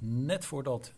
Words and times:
net 0.00 0.44
voordat 0.44 0.94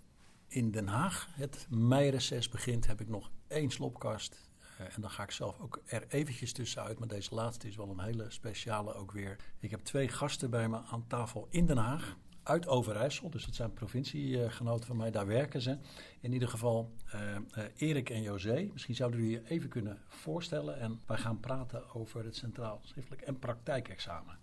in 0.49 0.71
Den 0.71 0.87
Haag 0.87 1.29
het 1.33 1.67
meireces 1.71 2.49
begint, 2.49 2.87
heb 2.87 3.01
ik 3.01 3.09
nog 3.09 3.31
één 3.49 3.71
slopkast. 3.71 4.51
Uh, 4.81 4.95
en 4.95 5.01
dan 5.01 5.11
ga 5.11 5.23
ik 5.23 5.31
zelf 5.31 5.61
ook 5.61 5.83
er 5.85 6.05
eventjes 6.09 6.53
tussenuit. 6.53 6.99
Maar 6.99 7.09
deze 7.09 7.35
laatste 7.35 7.69
is 7.69 7.77
wel 7.77 7.91
een 7.91 8.01
hele 8.01 8.31
speciale 8.31 8.95
ook 8.95 9.13
weer. 9.13 9.37
Ik 9.59 9.71
heb 9.71 9.81
twee 9.81 10.09
gasten 10.09 10.51
bij 10.51 10.69
me 10.69 10.81
aan 10.83 11.07
tafel 11.07 11.47
in 11.51 11.67
Den 11.67 11.77
Haag 11.77 12.17
uit 12.43 12.67
Overijssel. 12.67 13.31
Dus 13.31 13.45
het 13.45 13.55
zijn 13.55 13.73
provinciegenoten 13.73 14.87
van 14.87 14.97
mij, 14.97 15.11
daar 15.11 15.27
werken 15.27 15.61
ze. 15.61 15.79
In 16.21 16.33
ieder 16.33 16.49
geval 16.49 16.93
uh, 17.15 17.21
uh, 17.59 17.65
Erik 17.77 18.11
en 18.11 18.23
José. 18.23 18.69
Misschien 18.73 18.95
zouden 18.95 19.21
jullie 19.21 19.41
je 19.41 19.49
even 19.49 19.69
kunnen 19.69 19.99
voorstellen. 20.09 20.81
En 20.81 21.01
wij 21.07 21.19
gaan 21.19 21.41
praten 21.41 21.95
over 21.95 22.25
het 22.25 22.37
Centraal 22.37 22.81
Schriftelijk 22.83 23.23
en 23.23 23.39
Praktijkexamen. 23.39 24.39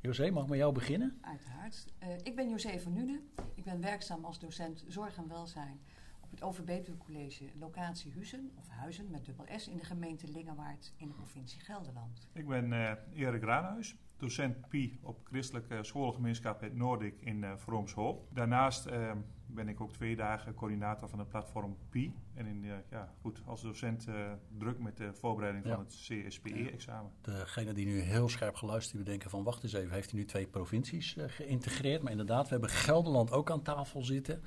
José, 0.00 0.30
mag 0.30 0.42
ik 0.42 0.48
met 0.48 0.58
jou 0.58 0.72
beginnen? 0.72 1.18
Uiteraard. 1.20 1.84
Ik 2.22 2.36
ben 2.36 2.48
José 2.48 2.78
van 2.80 2.92
Nuenen. 2.92 3.28
Ik 3.68 3.74
ben 3.74 3.82
werkzaam 3.82 4.24
als 4.24 4.38
docent 4.38 4.84
Zorg 4.86 5.16
en 5.16 5.28
Welzijn 5.28 5.80
op 6.20 6.30
het 6.30 6.42
Overbetuwe 6.42 6.98
College 6.98 7.44
locatie 7.58 8.12
Huizen, 8.12 8.50
of 8.58 8.68
Huizen 8.68 9.10
met 9.10 9.24
dubbel 9.24 9.44
S, 9.56 9.68
in 9.68 9.76
de 9.76 9.84
gemeente 9.84 10.28
Lingewaard 10.30 10.92
in 10.96 11.08
de 11.08 11.14
provincie 11.14 11.60
Gelderland. 11.60 12.28
Ik 12.32 12.46
ben 12.46 12.72
uh, 12.72 12.90
Erik 13.14 13.42
Raanhuis, 13.42 13.96
docent 14.16 14.68
PI 14.68 14.98
op 15.02 15.20
christelijke 15.24 15.82
schoolgemeenschap 15.82 16.60
het 16.60 16.74
Noordik 16.74 17.20
in 17.20 17.42
uh, 17.42 17.56
Vroomshoop. 17.56 18.28
Daarnaast 18.32 18.86
uh, 18.86 19.12
ben 19.48 19.68
ik 19.68 19.80
ook 19.80 19.92
twee 19.92 20.16
dagen 20.16 20.54
coördinator 20.54 21.08
van 21.08 21.18
het 21.18 21.28
platform 21.28 21.76
PI. 21.90 22.14
En 22.34 22.46
in, 22.46 22.64
uh, 22.64 22.72
ja, 22.90 23.12
goed, 23.20 23.42
als 23.44 23.62
docent 23.62 24.06
druk 24.58 24.78
met 24.78 24.96
de 24.96 25.12
voorbereiding 25.12 25.64
ja. 25.64 25.74
van 25.74 25.84
het 25.84 25.94
CSPE-examen. 25.94 27.10
Degene 27.20 27.72
die 27.72 27.86
nu 27.86 28.00
heel 28.00 28.28
scherp 28.28 28.54
geluisterd 28.54 28.92
hebben, 28.96 29.10
denken 29.10 29.30
van 29.30 29.42
wacht 29.42 29.62
eens 29.62 29.72
even, 29.72 29.90
heeft 29.90 30.10
hij 30.10 30.18
nu 30.18 30.26
twee 30.26 30.46
provincies 30.46 31.16
geïntegreerd? 31.26 32.02
Maar 32.02 32.10
inderdaad, 32.10 32.44
we 32.44 32.50
hebben 32.50 32.70
Gelderland 32.70 33.32
ook 33.32 33.50
aan 33.50 33.62
tafel 33.62 34.04
zitten. 34.04 34.42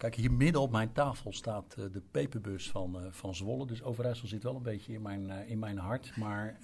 Kijk, 0.00 0.14
hier 0.14 0.32
midden 0.32 0.60
op 0.60 0.70
mijn 0.70 0.92
tafel 0.92 1.32
staat 1.32 1.76
uh, 1.78 1.84
de 1.92 2.02
peperbus 2.10 2.70
van, 2.70 2.96
uh, 2.96 3.06
van 3.10 3.34
Zwolle. 3.34 3.66
Dus 3.66 3.82
Overijssel 3.82 4.28
zit 4.28 4.42
wel 4.42 4.56
een 4.56 4.62
beetje 4.62 4.92
in 4.92 5.02
mijn, 5.02 5.28
uh, 5.28 5.50
in 5.50 5.58
mijn 5.58 5.78
hart. 5.78 6.16
Maar 6.16 6.58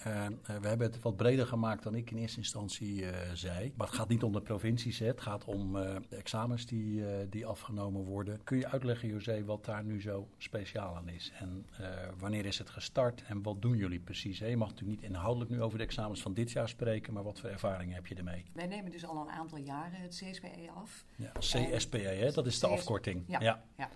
we 0.61 0.69
hebben 0.69 0.87
het 0.87 1.03
wat 1.03 1.17
breder 1.17 1.47
gemaakt 1.47 1.83
dan 1.83 1.95
ik 1.95 2.11
in 2.11 2.17
eerste 2.17 2.39
instantie 2.39 3.05
zei. 3.35 3.73
Maar 3.77 3.87
het 3.87 3.97
gaat 3.97 4.09
niet 4.09 4.23
om 4.23 4.33
de 4.33 4.41
provincies, 4.41 4.99
het 4.99 5.21
gaat 5.21 5.45
om 5.45 5.73
de 5.73 6.17
examens 6.17 6.67
die, 6.67 7.05
die 7.29 7.47
afgenomen 7.47 8.05
worden. 8.05 8.41
Kun 8.45 8.59
je 8.59 8.69
uitleggen, 8.69 9.09
José, 9.09 9.45
wat 9.45 9.65
daar 9.65 9.85
nu 9.85 10.01
zo 10.01 10.29
speciaal 10.39 10.97
aan 10.97 11.09
is? 11.09 11.33
En 11.39 11.67
wanneer 12.19 12.47
is 12.47 12.59
het 12.59 12.71
gestart 12.71 13.23
en 13.27 13.43
wat 13.43 13.63
doen 13.63 13.77
jullie 13.77 14.01
precies? 14.01 14.39
Hè? 14.39 14.47
Je 14.47 14.57
mag 14.57 14.69
natuurlijk 14.69 15.01
niet 15.01 15.11
inhoudelijk 15.11 15.51
nu 15.51 15.63
over 15.63 15.79
de 15.79 15.85
examens 15.85 16.23
van 16.23 16.35
dit 16.35 16.51
jaar 16.51 16.69
spreken, 16.69 17.13
maar 17.13 17.23
wat 17.23 17.41
voor 17.41 17.51
ervaringen 17.51 17.95
heb 17.95 18.07
je 18.07 18.15
ermee? 18.15 18.45
Wij 18.53 18.67
nemen 18.67 18.91
dus 18.91 19.07
al 19.07 19.21
een 19.21 19.31
aantal 19.31 19.59
jaren 19.59 20.01
het 20.01 20.23
CSPE 20.25 20.71
af. 20.75 21.05
Ja, 21.17 21.33
CSPE, 21.39 21.99
hè? 21.99 22.33
dat 22.33 22.47
is 22.47 22.59
de 22.59 22.67
CS 22.67 22.73
afkorting. 22.73 23.25
Ja, 23.27 23.41
ja. 23.41 23.65
ja. 23.77 23.91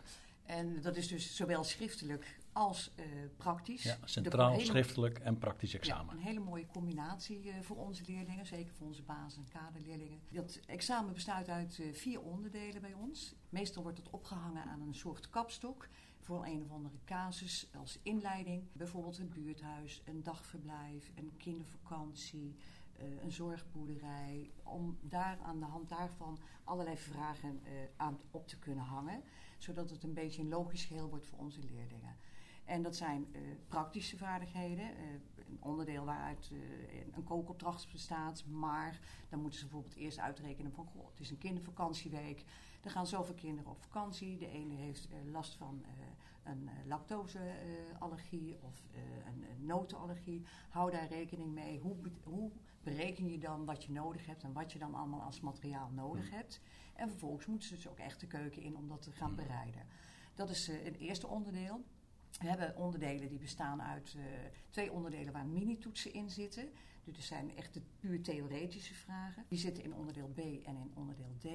En 0.45 0.81
dat 0.83 0.97
is 0.97 1.09
dus 1.09 1.37
zowel 1.37 1.65
schriftelijk 1.65 2.39
als 2.53 2.91
uh, 2.97 3.05
praktisch. 3.37 3.83
Ja, 3.83 3.99
centraal, 4.05 4.51
hele, 4.51 4.65
schriftelijk 4.65 5.19
en 5.19 5.39
praktisch 5.39 5.75
examen. 5.75 6.15
Ja, 6.15 6.21
een 6.21 6.27
hele 6.27 6.41
mooie 6.41 6.67
combinatie 6.67 7.45
uh, 7.45 7.55
voor 7.61 7.77
onze 7.77 8.03
leerlingen, 8.07 8.47
zeker 8.47 8.75
voor 8.75 8.87
onze 8.87 9.03
basis- 9.03 9.39
en 9.39 9.49
kaderleerlingen. 9.49 10.21
Dat 10.31 10.61
examen 10.67 11.13
bestaat 11.13 11.49
uit 11.49 11.79
uh, 11.79 11.93
vier 11.93 12.21
onderdelen 12.21 12.81
bij 12.81 12.93
ons. 12.93 13.35
Meestal 13.49 13.83
wordt 13.83 13.99
het 13.99 14.11
opgehangen 14.11 14.65
aan 14.65 14.81
een 14.81 14.95
soort 14.95 15.31
kapstok 15.31 15.89
voor 16.21 16.45
een 16.47 16.63
of 16.63 16.71
andere 16.71 16.99
casus 17.05 17.69
als 17.79 17.99
inleiding. 18.03 18.63
Bijvoorbeeld 18.73 19.19
een 19.19 19.29
buurthuis, 19.29 20.03
een 20.05 20.23
dagverblijf, 20.23 21.11
een 21.15 21.33
kindervakantie, 21.37 22.57
uh, 23.01 23.23
een 23.23 23.33
zorgboerderij. 23.33 24.51
Om 24.63 24.99
daar 25.01 25.39
aan 25.43 25.59
de 25.59 25.67
hand 25.67 25.89
daarvan 25.89 26.39
allerlei 26.65 26.97
vragen 26.97 27.61
uh, 27.65 27.71
aan 27.97 28.19
op 28.31 28.49
te 28.49 28.59
kunnen 28.59 28.85
hangen. 28.85 29.23
Zodat 29.59 29.91
het 29.91 30.03
een 30.03 30.15
beetje 30.15 30.43
een 30.43 30.49
logisch 30.49 30.85
geheel 30.85 31.09
wordt 31.09 31.27
voor 31.27 31.39
onze 31.39 31.61
leerlingen. 31.61 32.17
En 32.65 32.83
dat 32.83 32.97
zijn 32.97 33.27
uh, 33.33 33.41
praktische 33.69 34.17
vaardigheden. 34.17 34.87
een 35.37 35.59
onderdeel 35.61 36.05
waaruit 36.05 36.53
een 37.13 37.25
kookopdracht 37.25 37.93
bestaat. 37.93 38.45
Maar 38.47 39.01
dan 39.29 39.41
moeten 39.41 39.59
ze 39.59 39.65
bijvoorbeeld 39.67 39.97
eerst 39.97 40.19
uitrekenen 40.19 40.73
van... 40.73 40.87
Goh, 40.87 41.09
het 41.11 41.21
is 41.21 41.31
een 41.31 41.39
kindervakantieweek. 41.39 42.45
Er 42.83 42.91
gaan 42.91 43.07
zoveel 43.07 43.35
kinderen 43.35 43.71
op 43.71 43.83
vakantie. 43.83 44.39
De 44.39 44.49
ene 44.49 44.75
heeft 44.75 45.09
last 45.31 45.55
van 45.55 45.85
een 46.43 46.71
lactoseallergie 46.87 48.59
of 48.61 48.83
een, 49.27 49.45
een 49.51 49.67
notenallergie. 49.67 50.43
Hou 50.69 50.91
daar 50.91 51.09
rekening 51.09 51.53
mee. 51.53 51.79
Hoe, 51.79 51.97
hoe 52.23 52.51
bereken 52.83 53.31
je 53.31 53.39
dan 53.39 53.65
wat 53.65 53.85
je 53.85 53.93
nodig 53.93 54.27
hebt 54.27 54.43
en 54.43 54.53
wat 54.53 54.73
je 54.73 54.79
dan 54.79 54.95
allemaal 54.95 55.23
als 55.23 55.41
materiaal 55.41 55.91
nodig 55.91 56.31
hebt. 56.31 56.61
En 56.95 57.09
vervolgens 57.09 57.47
moeten 57.47 57.69
ze 57.69 57.75
dus 57.75 57.89
ook 57.89 57.99
echt 57.99 58.21
de 58.21 58.27
keuken 58.27 58.63
in 58.63 58.77
om 58.77 58.89
dat 58.89 59.03
te 59.03 59.13
gaan 59.13 59.35
bereiden. 59.35 59.87
Dat 60.35 60.51
is 60.51 60.69
uh, 60.69 60.87
een 60.87 60.95
eerste 60.95 61.27
onderdeel. 61.27 61.85
We 62.39 62.49
hebben 62.49 62.77
onderdelen 62.77 63.29
die 63.29 63.39
bestaan 63.39 63.83
uit 63.83 64.15
uh, 64.17 64.23
twee 64.71 64.93
onderdelen 64.93 65.33
waar 65.33 65.47
mini-toetsen 65.47 66.13
in 66.13 66.31
zitten. 66.31 66.69
Dus 67.05 67.17
er 67.17 67.23
zijn 67.23 67.57
echt 67.57 67.75
de 67.75 67.83
puur 68.01 68.23
theoretische 68.23 68.95
vragen. 68.95 69.45
Die 69.49 69.59
zitten 69.59 69.85
in 69.85 69.95
onderdeel 69.95 70.29
B 70.35 70.39
en 70.39 70.77
in 70.77 70.91
onderdeel 70.95 71.35
D. 71.39 71.47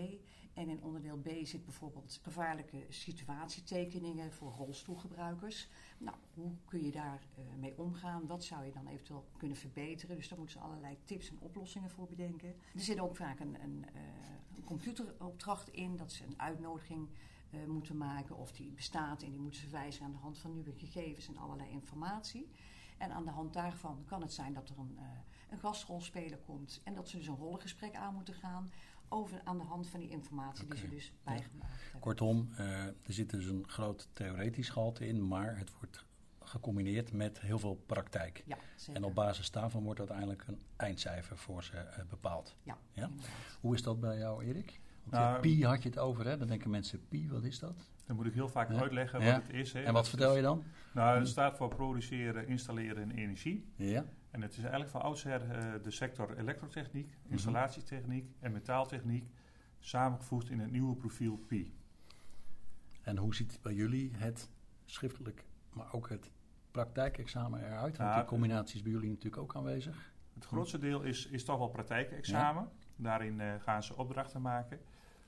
En 0.53 0.69
in 0.69 0.83
onderdeel 0.83 1.17
B 1.17 1.29
zit 1.43 1.63
bijvoorbeeld 1.65 2.19
gevaarlijke 2.21 2.85
situatietekeningen 2.89 4.31
voor 4.31 4.51
rolstoelgebruikers. 4.51 5.67
Nou, 5.97 6.17
hoe 6.33 6.51
kun 6.65 6.83
je 6.83 6.91
daar 6.91 7.27
uh, 7.39 7.45
mee 7.59 7.77
omgaan? 7.77 8.27
Wat 8.27 8.43
zou 8.43 8.65
je 8.65 8.71
dan 8.71 8.87
eventueel 8.87 9.25
kunnen 9.37 9.57
verbeteren? 9.57 10.15
Dus 10.15 10.27
daar 10.27 10.37
moeten 10.37 10.59
ze 10.59 10.65
allerlei 10.65 10.97
tips 11.03 11.29
en 11.29 11.39
oplossingen 11.39 11.89
voor 11.89 12.07
bedenken. 12.07 12.55
Er 12.73 12.79
zit 12.79 12.99
ook 12.99 13.15
vaak 13.15 13.39
een, 13.39 13.63
een, 13.63 13.85
een 14.55 14.63
computeropdracht 14.63 15.69
in, 15.69 15.95
dat 15.95 16.11
ze 16.11 16.23
een 16.23 16.39
uitnodiging 16.41 17.09
uh, 17.49 17.65
moeten 17.65 17.97
maken 17.97 18.37
of 18.37 18.51
die 18.51 18.71
bestaat 18.71 19.23
en 19.23 19.31
die 19.31 19.39
moeten 19.39 19.61
ze 19.61 19.69
wijzigen 19.69 20.05
aan 20.05 20.11
de 20.11 20.17
hand 20.17 20.37
van 20.37 20.53
nieuwe 20.53 20.73
gegevens 20.77 21.27
en 21.27 21.37
allerlei 21.37 21.69
informatie. 21.69 22.49
En 22.97 23.11
aan 23.11 23.25
de 23.25 23.31
hand 23.31 23.53
daarvan 23.53 24.03
kan 24.05 24.21
het 24.21 24.33
zijn 24.33 24.53
dat 24.53 24.69
er 24.69 24.77
een, 24.77 24.97
een 25.55 25.61
gastrolspeler 25.61 26.37
komt 26.37 26.81
en 26.83 26.93
dat 26.93 27.09
ze 27.09 27.17
dus 27.17 27.27
een 27.27 27.35
rollengesprek 27.35 27.95
aan 27.95 28.13
moeten 28.13 28.33
gaan 28.33 28.71
over 29.09 29.41
aan 29.43 29.57
de 29.57 29.63
hand 29.63 29.87
van 29.87 29.99
die 29.99 30.09
informatie 30.09 30.63
okay. 30.63 30.77
die 30.77 30.87
ze 30.87 30.95
dus 30.95 31.13
bijgemaakt 31.23 31.71
ja. 31.71 31.83
hebben. 31.83 31.99
Kortom, 31.99 32.49
uh, 32.51 32.83
er 32.85 32.95
zit 33.07 33.29
dus 33.29 33.45
een 33.45 33.63
groot 33.67 34.09
theoretisch 34.13 34.69
gehalte 34.69 35.07
in, 35.07 35.27
maar 35.27 35.57
het 35.57 35.71
wordt 35.79 36.05
gecombineerd 36.39 37.11
met 37.13 37.41
heel 37.41 37.59
veel 37.59 37.75
praktijk. 37.85 38.43
Ja, 38.45 38.57
en 38.93 39.03
op 39.03 39.15
basis 39.15 39.51
daarvan 39.51 39.83
wordt 39.83 39.99
uiteindelijk 39.99 40.43
een 40.47 40.61
eindcijfer 40.75 41.37
voor 41.37 41.63
ze 41.63 41.75
uh, 41.75 42.05
bepaald. 42.09 42.55
Ja, 42.63 42.77
ja? 42.91 43.09
Hoe 43.61 43.73
is 43.73 43.81
dat 43.81 43.99
bij 43.99 44.17
jou, 44.17 44.45
Erik? 44.45 44.79
Nou, 45.09 45.39
pi 45.39 45.65
had 45.65 45.83
je 45.83 45.89
het 45.89 45.97
over, 45.97 46.25
hè? 46.25 46.37
Dan 46.37 46.47
denken 46.47 46.69
mensen, 46.69 47.07
pi, 47.07 47.29
wat 47.29 47.43
is 47.43 47.59
dat? 47.59 47.89
Dan 48.05 48.15
moet 48.15 48.25
ik 48.25 48.33
heel 48.33 48.49
vaak 48.49 48.71
ja. 48.71 48.79
uitleggen 48.79 49.19
wat 49.19 49.27
ja. 49.27 49.33
het 49.33 49.49
is. 49.49 49.73
Hè. 49.73 49.83
En 49.83 49.93
wat 49.93 50.09
vertel 50.09 50.35
je 50.35 50.41
dan? 50.41 50.63
Nou, 50.93 51.19
het 51.19 51.27
staat 51.27 51.57
voor 51.57 51.67
produceren, 51.67 52.47
installeren 52.47 53.03
en 53.03 53.11
energie. 53.11 53.65
Ja. 53.75 54.05
En 54.31 54.41
het 54.41 54.51
is 54.51 54.59
eigenlijk 54.59 54.89
van 54.89 55.01
oudsher 55.01 55.41
uh, 55.41 55.83
de 55.83 55.91
sector 55.91 56.37
elektrotechniek, 56.37 57.17
installatietechniek 57.27 58.29
en 58.39 58.51
metaaltechniek 58.51 59.29
samengevoegd 59.79 60.49
in 60.49 60.59
het 60.59 60.71
nieuwe 60.71 60.95
profiel 60.95 61.37
pi. 61.47 61.73
En 63.01 63.17
hoe 63.17 63.35
ziet 63.35 63.59
bij 63.61 63.73
jullie 63.73 64.11
het 64.15 64.49
schriftelijk, 64.85 65.45
maar 65.73 65.93
ook 65.93 66.09
het 66.09 66.31
praktijkexamen 66.71 67.59
eruit? 67.59 67.97
Want 67.97 68.09
Nou, 68.09 68.15
die 68.15 68.29
combinatie 68.29 68.75
is 68.75 68.81
bij 68.81 68.91
jullie 68.91 69.09
natuurlijk 69.09 69.41
ook 69.41 69.55
aanwezig. 69.55 70.13
Het 70.33 70.45
grootste 70.45 70.77
deel 70.77 71.01
is, 71.01 71.27
is 71.27 71.43
toch 71.43 71.57
wel 71.57 71.69
praktijkexamen. 71.69 72.63
Ja. 72.63 72.69
Daarin 72.95 73.39
uh, 73.39 73.53
gaan 73.59 73.83
ze 73.83 73.97
opdrachten 73.97 74.41
maken. 74.41 74.79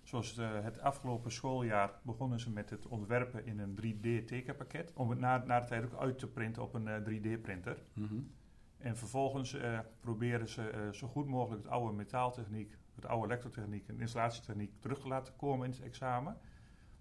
Zoals 0.08 0.38
uh, 0.38 0.64
het 0.64 0.80
afgelopen 0.80 1.32
schooljaar 1.32 2.00
begonnen 2.02 2.40
ze 2.40 2.52
met 2.52 2.70
het 2.70 2.88
ontwerpen 2.88 3.46
in 3.46 3.60
een 3.60 3.78
3D-tekenpakket. 3.82 4.94
Om 4.94 5.10
het 5.10 5.20
na, 5.20 5.44
na 5.46 5.60
de 5.60 5.68
tijd 5.68 5.84
ook 5.84 6.00
uit 6.00 6.20
te 6.20 6.28
printen 6.28 6.64
op 6.64 6.74
een 6.74 6.88
uh, 6.88 6.96
3D-printer. 6.98 7.78
Mm 7.94 8.08
-hmm. 8.08 8.32
En 8.78 8.98
vervolgens 8.98 9.54
uh, 9.54 9.80
proberen 10.00 10.50
ze 10.50 10.90
zo 10.92 11.08
goed 11.08 11.28
mogelijk 11.28 11.64
het 11.64 11.72
oude 11.72 11.96
metaaltechniek, 11.96 12.78
het 12.96 13.06
oude 13.06 13.26
elektrotechniek 13.26 13.88
en 13.88 14.00
installatietechniek 14.00 14.72
terug 14.80 15.00
te 15.00 15.08
laten 15.08 15.36
komen 15.36 15.66
in 15.66 15.72
het 15.72 15.82
examen. 15.82 16.38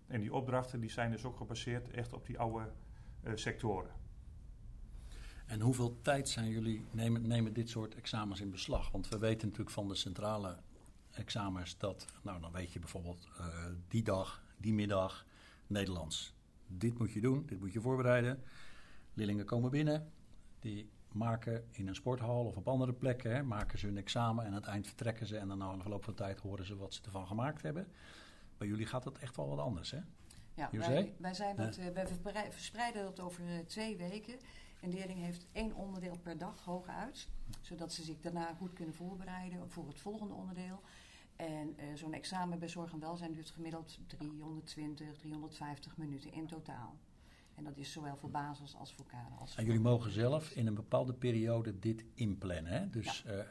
En 0.07 0.21
die 0.21 0.35
opdrachten 0.35 0.81
die 0.81 0.91
zijn 0.91 1.11
dus 1.11 1.25
ook 1.25 1.37
gebaseerd 1.37 1.91
echt 1.91 2.13
op 2.13 2.27
die 2.27 2.39
oude 2.39 2.73
sectoren. 3.35 3.91
En 5.47 5.61
hoeveel 5.61 6.01
tijd 6.01 6.29
zijn 6.29 6.49
jullie, 6.49 6.85
nemen, 6.91 7.27
nemen 7.27 7.53
dit 7.53 7.69
soort 7.69 7.95
examens 7.95 8.41
in 8.41 8.51
beslag? 8.51 8.91
Want 8.91 9.09
we 9.09 9.19
weten 9.19 9.49
natuurlijk 9.49 9.75
van 9.75 9.89
de 9.89 9.95
centrale 9.95 10.59
examens 11.19 11.79
dat, 11.79 12.07
nou 12.23 12.41
dan 12.41 12.53
weet 12.53 12.73
je 12.73 12.79
bijvoorbeeld 12.79 13.29
uh, 13.41 13.47
die 13.89 14.03
dag, 14.03 14.43
die 14.57 14.73
middag, 14.73 15.27
Nederlands. 15.67 16.35
Dit 16.67 16.99
moet 16.99 17.13
je 17.13 17.21
doen, 17.21 17.47
dit 17.47 17.61
moet 17.61 17.73
je 17.73 17.81
voorbereiden. 17.81 18.43
Leerlingen 19.15 19.45
komen 19.45 19.71
binnen, 19.71 20.13
die 20.61 20.91
maken 21.13 21.69
in 21.71 21.89
een 21.89 21.95
sporthal 21.95 22.45
of 22.45 22.57
op 22.57 22.69
andere 22.69 22.93
plekken, 22.93 23.35
hè, 23.35 23.43
maken 23.43 23.79
ze 23.79 23.87
hun 23.87 23.97
examen 23.97 24.45
en 24.45 24.51
aan 24.51 24.57
het 24.57 24.67
eind 24.67 24.87
vertrekken 24.87 25.27
ze 25.27 25.39
en 25.39 25.49
dan 25.49 25.59
na 25.59 25.73
een 25.73 25.81
verloop 25.81 26.05
van 26.05 26.15
tijd 26.15 26.41
horen 26.41 26.67
ze 26.67 26.77
wat 26.77 26.95
ze 26.95 27.03
ervan 27.03 27.27
gemaakt 27.27 27.63
hebben. 27.63 27.89
Bij 28.59 28.69
jullie 28.69 28.87
gaat 28.87 29.03
dat 29.03 29.19
echt 29.19 29.37
wel 29.37 29.49
wat 29.49 29.59
anders, 29.59 29.91
hè? 29.91 30.01
Ja, 30.55 30.69
wij, 30.73 31.15
wij, 31.19 31.35
zijn 31.35 31.57
dat, 31.57 31.79
uh, 31.79 31.87
wij 32.33 32.53
verspreiden 32.53 33.03
dat 33.03 33.21
over 33.21 33.45
uh, 33.45 33.59
twee 33.59 33.97
weken. 33.97 34.39
Een 34.81 34.91
leerling 34.91 35.19
heeft 35.19 35.47
één 35.53 35.75
onderdeel 35.75 36.19
per 36.19 36.39
dag 36.39 36.65
hooguit, 36.65 37.29
zodat 37.61 37.93
ze 37.93 38.03
zich 38.03 38.21
daarna 38.21 38.55
goed 38.55 38.73
kunnen 38.73 38.95
voorbereiden 38.95 39.71
voor 39.71 39.89
het 39.89 40.01
volgende 40.01 40.35
onderdeel. 40.35 40.81
En 41.37 41.77
uh, 41.79 41.85
zo'n 41.95 42.13
examen 42.13 42.59
bij 42.59 42.69
zorg 42.69 42.93
en 42.93 43.01
welzijn 43.01 43.33
duurt 43.33 43.51
gemiddeld 43.51 43.99
320, 44.07 45.17
350 45.17 45.97
minuten 45.97 46.33
in 46.33 46.47
totaal. 46.47 46.97
En 47.55 47.65
dat 47.65 47.77
is 47.77 47.93
zowel 47.93 48.17
voor 48.17 48.31
basis 48.31 48.77
als 48.77 48.93
voor 48.93 49.07
kader. 49.07 49.39
Als 49.39 49.55
en 49.55 49.65
jullie 49.65 49.81
mogen 49.81 50.11
zelf 50.11 50.51
in 50.51 50.67
een 50.67 50.75
bepaalde 50.75 51.13
periode 51.13 51.79
dit 51.79 52.05
inplannen. 52.15 52.73
Hè? 52.73 52.91
Dus 52.91 53.23
ja. 53.27 53.33
uh, 53.33 53.43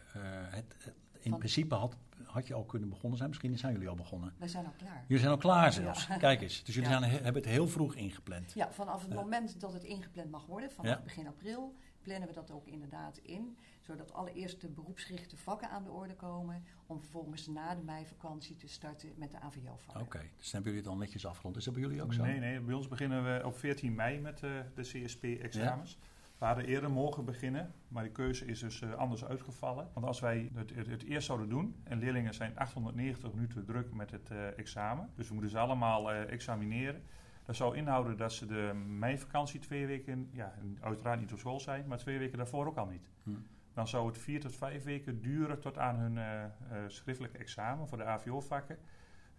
het, 0.53 0.93
in 1.19 1.29
Van, 1.29 1.39
principe 1.39 1.75
had, 1.75 1.97
had 2.23 2.47
je 2.47 2.53
al 2.53 2.63
kunnen 2.63 2.89
begonnen 2.89 3.17
zijn. 3.17 3.29
Misschien 3.29 3.57
zijn 3.57 3.73
jullie 3.73 3.89
al 3.89 3.95
begonnen. 3.95 4.33
Wij 4.37 4.47
zijn 4.47 4.65
al 4.65 4.73
klaar. 4.77 5.03
Jullie 5.07 5.19
zijn 5.19 5.31
al 5.31 5.37
klaar 5.37 5.73
zelfs. 5.73 6.07
Ja. 6.07 6.17
Kijk 6.17 6.41
eens. 6.41 6.63
Dus 6.63 6.75
jullie 6.75 6.89
zijn, 6.89 7.03
hebben 7.03 7.33
het 7.41 7.45
heel 7.45 7.67
vroeg 7.67 7.95
ingepland. 7.95 8.53
Ja, 8.53 8.71
vanaf 8.71 9.01
het 9.01 9.13
moment 9.13 9.59
dat 9.59 9.73
het 9.73 9.83
ingepland 9.83 10.31
mag 10.31 10.45
worden, 10.45 10.71
vanaf 10.71 11.03
begin 11.03 11.27
april, 11.27 11.75
plannen 12.05 12.27
we 12.27 12.33
dat 12.33 12.51
ook 12.51 12.67
inderdaad 12.67 13.17
in. 13.17 13.57
Zodat 13.81 14.13
allereerst 14.13 14.61
de 14.61 14.69
beroepsgerichte 14.69 15.37
vakken 15.37 15.69
aan 15.69 15.83
de 15.83 15.89
orde 15.89 16.15
komen. 16.15 16.63
Om 16.85 16.99
vervolgens 16.99 17.47
na 17.47 17.75
de 17.75 17.81
meivakantie 17.81 18.55
te 18.55 18.67
starten 18.67 19.09
met 19.15 19.31
de 19.31 19.39
AVO-vakken. 19.39 20.01
Oké, 20.01 20.15
okay, 20.15 20.31
dus 20.37 20.51
dan 20.51 20.53
hebben 20.53 20.71
jullie 20.71 20.87
het 20.87 20.87
al 20.87 20.97
netjes 20.97 21.25
afgerond. 21.25 21.57
Is 21.57 21.63
dat 21.63 21.73
bij 21.73 21.83
jullie 21.83 22.01
ook 22.01 22.13
zo? 22.13 22.23
Nee, 22.23 22.39
nee. 22.39 22.59
Bij 22.59 22.73
ons 22.73 22.87
beginnen 22.87 23.23
we 23.23 23.45
op 23.45 23.57
14 23.57 23.95
mei 23.95 24.19
met 24.19 24.41
uh, 24.41 24.51
de 24.75 24.81
CSP-examens. 24.81 25.97
Ja? 25.99 26.07
We 26.37 26.45
hadden 26.45 26.65
eerder 26.65 26.91
mogen 26.91 27.25
beginnen, 27.25 27.73
maar 27.87 28.03
die 28.03 28.11
keuze 28.11 28.45
is 28.45 28.59
dus 28.59 28.81
uh, 28.81 28.93
anders 28.93 29.25
uitgevallen. 29.25 29.89
Want 29.93 30.05
als 30.05 30.19
wij 30.19 30.51
het, 30.53 30.75
het, 30.75 30.87
het, 30.87 31.03
eerst 31.03 31.25
zouden 31.25 31.49
doen, 31.49 31.75
en 31.83 31.99
leerlingen 31.99 32.33
zijn 32.33 32.57
890 32.57 33.33
minuten 33.33 33.65
druk 33.65 33.93
met 33.93 34.11
het 34.11 34.29
uh, 34.31 34.57
examen, 34.57 35.09
dus 35.15 35.27
we 35.27 35.33
moeten 35.33 35.51
ze 35.51 35.59
allemaal 35.59 36.11
uh, 36.11 36.31
examineren. 36.31 37.01
Dat 37.45 37.55
zou 37.55 37.75
inhouden 37.75 38.17
dat 38.17 38.33
ze 38.33 38.45
de 38.45 38.73
meivakantie 38.87 39.59
twee 39.59 39.87
weken, 39.87 40.29
ja, 40.31 40.53
uiteraard 40.79 41.19
niet 41.19 41.31
op 41.31 41.39
school 41.39 41.59
zijn, 41.59 41.87
maar 41.87 41.97
twee 41.97 42.19
weken 42.19 42.37
daarvoor 42.37 42.67
ook 42.67 42.77
al 42.77 42.85
niet. 42.85 43.09
Hm. 43.23 43.29
Dan 43.73 43.87
zou 43.87 44.07
het 44.07 44.17
vier 44.17 44.39
tot 44.39 44.55
vijf 44.55 44.83
weken 44.83 45.21
duren 45.21 45.59
tot 45.59 45.77
aan 45.77 45.95
hun 45.95 46.15
uh, 46.15 46.43
uh, 46.43 46.77
schriftelijke 46.87 47.37
examen 47.37 47.87
voor 47.87 47.97
de 47.97 48.03
AVO-vakken. 48.03 48.77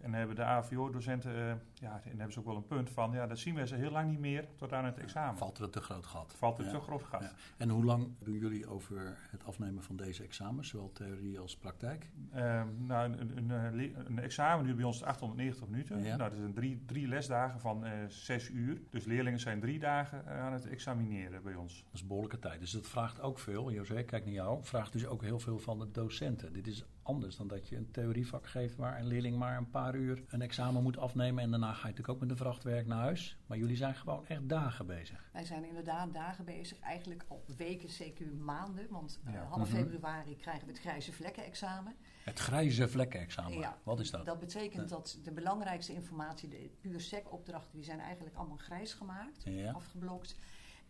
En 0.01 0.15
hebben 0.15 0.37
de 0.37 0.45
AVO-docenten, 0.45 1.33
uh, 1.33 1.53
ja, 1.75 2.01
en 2.05 2.09
hebben 2.09 2.33
ze 2.33 2.39
ook 2.39 2.45
wel 2.45 2.57
een 2.57 2.67
punt 2.67 2.91
van, 2.91 3.13
ja, 3.13 3.27
dat 3.27 3.39
zien 3.39 3.55
we 3.55 3.67
ze 3.67 3.75
heel 3.75 3.91
lang 3.91 4.11
niet 4.11 4.19
meer 4.19 4.47
tot 4.57 4.73
aan 4.73 4.85
het 4.85 4.99
examen. 4.99 5.39
Valt 5.39 5.59
er 5.59 5.65
een 5.65 5.71
te 5.71 5.81
groot 5.81 6.07
gat? 6.07 6.35
Valt 6.37 6.59
er 6.59 6.65
ja. 6.65 6.71
te 6.71 6.81
groot 6.81 7.03
gat. 7.03 7.23
Ja. 7.23 7.33
En 7.57 7.69
hoe 7.69 7.85
lang 7.85 8.09
doen 8.19 8.39
jullie 8.39 8.67
over 8.69 9.17
het 9.31 9.45
afnemen 9.45 9.83
van 9.83 9.97
deze 9.97 10.23
examens, 10.23 10.69
zowel 10.69 10.93
theorie 10.93 11.39
als 11.39 11.57
praktijk? 11.57 12.11
Uh, 12.35 12.63
nou, 12.79 13.13
een, 13.13 13.37
een, 13.37 13.51
een, 13.51 14.07
een, 14.07 14.19
examen 14.19 14.65
duurt 14.65 14.77
bij 14.77 14.87
ons 14.87 15.03
890 15.03 15.69
minuten. 15.69 16.03
Ja. 16.03 16.17
Nou, 16.17 16.31
dat 16.31 16.39
zijn 16.39 16.55
drie, 16.55 16.83
drie 16.87 17.09
lesdagen 17.09 17.61
van 17.61 17.85
uh, 17.87 17.91
zes 18.09 18.51
uur. 18.51 18.81
Dus 18.91 19.05
leerlingen 19.05 19.41
zijn 19.41 19.61
drie 19.61 19.79
dagen 19.79 20.27
aan 20.27 20.53
het 20.53 20.67
examineren 20.67 21.43
bij 21.43 21.55
ons. 21.55 21.83
Dat 21.85 21.95
is 21.95 22.07
behoorlijke 22.07 22.39
tijd. 22.39 22.61
Dus 22.61 22.71
dat 22.71 22.87
vraagt 22.87 23.21
ook 23.21 23.39
veel, 23.39 23.73
José, 23.73 24.03
kijk 24.03 24.25
naar 24.25 24.35
jou, 24.35 24.65
vraagt 24.65 24.93
dus 24.93 25.07
ook 25.07 25.23
heel 25.23 25.39
veel 25.39 25.59
van 25.59 25.79
de 25.79 25.91
docenten. 25.91 26.53
Dit 26.53 26.67
is 26.67 26.85
anders 27.07 27.37
dan 27.37 27.49
dat 27.49 27.69
je 27.69 27.77
een 27.77 27.91
theorievak 27.91 28.47
geeft 28.47 28.77
waar 28.77 28.99
een 28.99 29.07
leerling 29.07 29.37
maar 29.37 29.57
een 29.57 29.71
paar 29.71 29.95
uur 29.95 30.23
een 30.29 30.43
examen 30.43 30.83
moet 30.83 30.99
afnemen. 30.99 31.43
En 31.43 31.51
daarna 31.51 31.73
ga 31.73 31.81
je 31.81 31.83
natuurlijk 31.83 32.09
ook 32.09 32.21
met 32.21 32.31
een 32.31 32.37
vrachtwerk 32.37 32.87
naar 32.87 32.99
huis. 32.99 33.37
Maar 33.47 33.59
jullie 33.59 33.77
zijn 33.77 33.95
gewoon 33.95 34.27
echt 34.27 34.49
dagen 34.49 34.87
bezig. 34.87 35.31
Wij 35.33 35.45
zijn 35.45 35.65
inderdaad 35.65 36.13
dagen 36.13 36.45
bezig, 36.45 36.81
eigenlijk 36.81 37.25
al 37.29 37.45
weken, 37.57 37.89
zeker 37.89 38.27
maanden. 38.35 38.87
Want 38.91 39.21
ja. 39.25 39.33
uh, 39.33 39.53
half 39.53 39.69
februari 39.69 40.37
krijgen 40.37 40.67
we 40.67 40.73
het 40.73 40.81
grijze 40.81 41.13
vlekken-examen. 41.13 41.95
Het 42.25 42.39
grijze 42.39 42.89
vlekken-examen, 42.89 43.59
ja, 43.59 43.79
wat 43.83 44.01
is 44.01 44.11
dat? 44.11 44.27
Dat 44.27 44.41
betekent 44.41 44.89
dat 44.89 45.19
de 45.23 45.33
belangrijkste 45.33 45.93
informatie, 45.93 46.49
de 46.49 46.71
puur 46.81 47.01
sec-opdrachten, 47.01 47.77
die 47.77 47.85
zijn 47.85 48.01
eigenlijk 48.01 48.37
allemaal 48.37 48.57
grijs 48.57 48.93
gemaakt, 48.93 49.43
ja. 49.45 49.73
afgeblokt. 49.73 50.37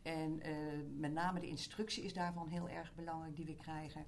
En 0.03 0.41
uh, 0.47 0.57
met 0.99 1.13
name 1.13 1.41
de 1.41 1.47
instructie 1.47 2.05
is 2.05 2.15
daarvan 2.15 2.49
heel 2.49 2.69
erg 2.69 2.95
belangrijk 2.95 3.37
die 3.37 3.47
we 3.47 3.55
krijgen 3.55 4.05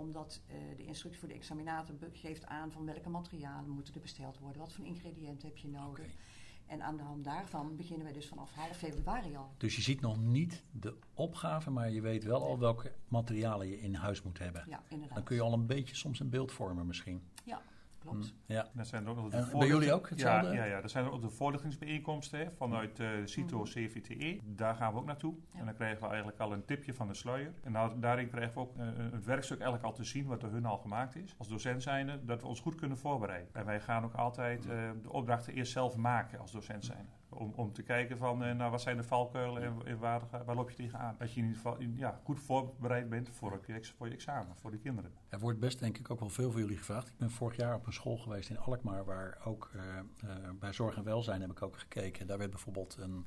omdat 0.00 0.40
uh, 0.46 0.54
de 0.76 0.84
instructie 0.84 1.20
voor 1.20 1.28
de 1.28 1.34
examinator 1.34 1.94
geeft 2.12 2.46
aan 2.46 2.72
van 2.72 2.84
welke 2.84 3.08
materialen 3.08 3.70
moeten 3.70 3.94
er 3.94 4.00
besteld 4.00 4.38
worden, 4.38 4.60
wat 4.60 4.72
voor 4.72 4.84
ingrediënten 4.84 5.48
heb 5.48 5.56
je 5.56 5.68
nodig. 5.68 6.04
Okay. 6.04 6.16
En 6.66 6.82
aan 6.82 6.96
de 6.96 7.02
hand 7.02 7.24
daarvan 7.24 7.76
beginnen 7.76 8.04
wij 8.04 8.12
dus 8.14 8.28
vanaf 8.28 8.50
half 8.54 8.76
februari 8.76 9.36
al. 9.36 9.54
Dus 9.56 9.76
je 9.76 9.82
ziet 9.82 10.00
nog 10.00 10.18
niet 10.18 10.62
de 10.70 10.96
opgave, 11.14 11.70
maar 11.70 11.90
je 11.90 12.00
weet 12.00 12.24
wel 12.24 12.42
al 12.42 12.58
welke 12.58 12.92
materialen 13.08 13.68
je 13.68 13.80
in 13.80 13.94
huis 13.94 14.22
moet 14.22 14.38
hebben. 14.38 14.64
Ja, 14.68 14.82
inderdaad. 14.88 15.14
Dan 15.14 15.24
kun 15.24 15.36
je 15.36 15.42
al 15.42 15.52
een 15.52 15.66
beetje 15.66 15.94
soms 15.94 16.20
een 16.20 16.30
beeld 16.30 16.52
vormen 16.52 16.86
misschien. 16.86 17.22
Ja, 17.44 17.62
klopt. 18.00 18.34
Ja. 18.46 18.68
Dat 18.72 18.86
zijn 18.86 19.08
ook 19.08 19.16
nog 19.16 19.30
de 19.30 19.36
en 19.36 19.58
bij 19.58 19.66
jullie 19.66 19.92
ook 19.92 20.08
hetzelfde? 20.08 20.48
Ja, 20.48 20.54
ja, 20.54 20.64
ja. 20.64 20.80
dat 20.80 20.90
zijn 20.90 21.10
ook 21.10 21.20
de 21.20 21.30
voorlichtingsbijeenkomsten 21.30 22.38
hè, 22.38 22.50
vanuit 22.50 22.98
uh, 22.98 23.08
CITO 23.24 23.62
CVTE. 23.62 24.40
Daar 24.44 24.74
gaan 24.74 24.92
we 24.92 24.98
ook 24.98 25.06
naartoe. 25.06 25.34
Ja. 25.52 25.58
En 25.58 25.64
dan 25.64 25.74
krijgen 25.74 26.00
we 26.00 26.06
eigenlijk 26.06 26.38
al 26.38 26.52
een 26.52 26.64
tipje 26.64 26.94
van 26.94 27.06
de 27.06 27.14
sluier. 27.14 27.52
En 27.62 27.72
nou, 27.72 28.00
daarin 28.00 28.28
krijgen 28.28 28.54
we 28.54 28.60
ook 28.60 28.76
uh, 28.76 28.84
het 29.12 29.24
werkstuk 29.24 29.60
eigenlijk 29.60 29.84
al 29.84 29.92
te 29.92 30.04
zien 30.04 30.26
wat 30.26 30.40
door 30.40 30.50
hun 30.50 30.66
al 30.66 30.78
gemaakt 30.78 31.16
is. 31.16 31.34
Als 31.38 31.48
docent 31.48 31.82
zijnde, 31.82 32.24
dat 32.24 32.40
we 32.40 32.46
ons 32.46 32.60
goed 32.60 32.74
kunnen 32.74 32.98
voorbereiden. 32.98 33.48
En 33.52 33.64
wij 33.64 33.80
gaan 33.80 34.04
ook 34.04 34.14
altijd 34.14 34.66
uh, 34.66 34.90
de 35.02 35.12
opdrachten 35.12 35.54
eerst 35.54 35.72
zelf 35.72 35.96
maken 35.96 36.38
als 36.38 36.52
docent 36.52 36.84
zijnde. 36.84 37.10
Om, 37.30 37.52
om 37.56 37.72
te 37.72 37.82
kijken 37.82 38.18
van, 38.18 38.44
uh, 38.44 38.54
nou, 38.54 38.70
wat 38.70 38.80
zijn 38.80 38.96
de 38.96 39.02
valkuilen 39.02 39.86
en, 39.86 39.98
waar, 39.98 40.22
waar, 40.44 40.56
loop 40.56 40.70
je 40.70 40.76
tegenaan. 40.76 41.14
Dat 41.18 41.32
je 41.32 41.40
in 41.40 41.46
ieder 41.46 41.60
geval 41.60 41.82
ja, 41.96 42.20
goed 42.24 42.40
voorbereid 42.40 43.08
bent 43.08 43.28
voor 43.32 43.60
je, 43.66 43.80
voor 43.96 44.06
je 44.06 44.14
examen, 44.14 44.56
voor 44.56 44.70
de 44.70 44.78
kinderen. 44.78 45.12
Er 45.28 45.38
wordt 45.38 45.58
best 45.58 45.78
denk 45.78 45.98
ik 45.98 46.10
ook 46.10 46.20
wel 46.20 46.28
veel 46.28 46.50
van 46.50 46.60
jullie 46.60 46.76
gevraagd. 46.76 47.08
Ik 47.08 47.18
ben 47.18 47.30
vorig 47.30 47.56
jaar 47.56 47.74
op 47.74 47.86
een 47.86 47.92
school 47.92 48.16
geweest 48.16 48.50
in 48.50 48.58
Alkmaar, 48.58 49.04
waar 49.04 49.38
ook 49.44 49.70
uh, 49.76 49.82
uh, 50.24 50.50
bij 50.58 50.72
zorg 50.72 50.96
en 50.96 51.04
welzijn 51.04 51.40
heb 51.40 51.50
ik 51.50 51.62
ook 51.62 51.78
gekeken. 51.78 52.26
Daar 52.26 52.38
werd 52.38 52.50
bijvoorbeeld 52.50 52.96
een 53.00 53.26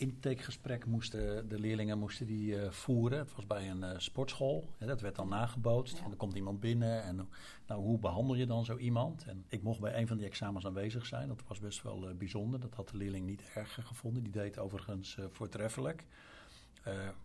intakegesprek 0.00 0.86
moesten 0.86 1.48
de 1.48 1.58
leerlingen 1.58 1.98
moesten 1.98 2.26
die, 2.26 2.54
uh, 2.54 2.70
voeren. 2.70 3.18
Het 3.18 3.34
was 3.34 3.46
bij 3.46 3.70
een 3.70 3.82
uh, 3.82 3.90
sportschool. 3.96 4.68
Ja, 4.78 4.86
dat 4.86 5.00
werd 5.00 5.16
dan 5.16 5.28
nagebootst. 5.28 5.96
Ja. 5.96 6.04
En 6.04 6.10
er 6.10 6.16
komt 6.16 6.34
iemand 6.34 6.60
binnen. 6.60 7.02
En 7.02 7.28
nou, 7.66 7.80
hoe 7.80 7.98
behandel 7.98 8.34
je 8.34 8.46
dan 8.46 8.64
zo 8.64 8.76
iemand? 8.76 9.24
En 9.24 9.44
ik 9.48 9.62
mocht 9.62 9.80
bij 9.80 9.96
een 9.96 10.06
van 10.06 10.16
die 10.16 10.26
examens 10.26 10.66
aanwezig 10.66 11.06
zijn. 11.06 11.28
Dat 11.28 11.42
was 11.46 11.60
best 11.60 11.82
wel 11.82 12.08
uh, 12.08 12.14
bijzonder. 12.14 12.60
Dat 12.60 12.74
had 12.74 12.88
de 12.88 12.96
leerling 12.96 13.26
niet 13.26 13.42
erg 13.54 13.78
gevonden. 13.82 14.22
Die 14.22 14.32
deed 14.32 14.58
overigens 14.58 15.18
voortreffelijk. 15.30 16.06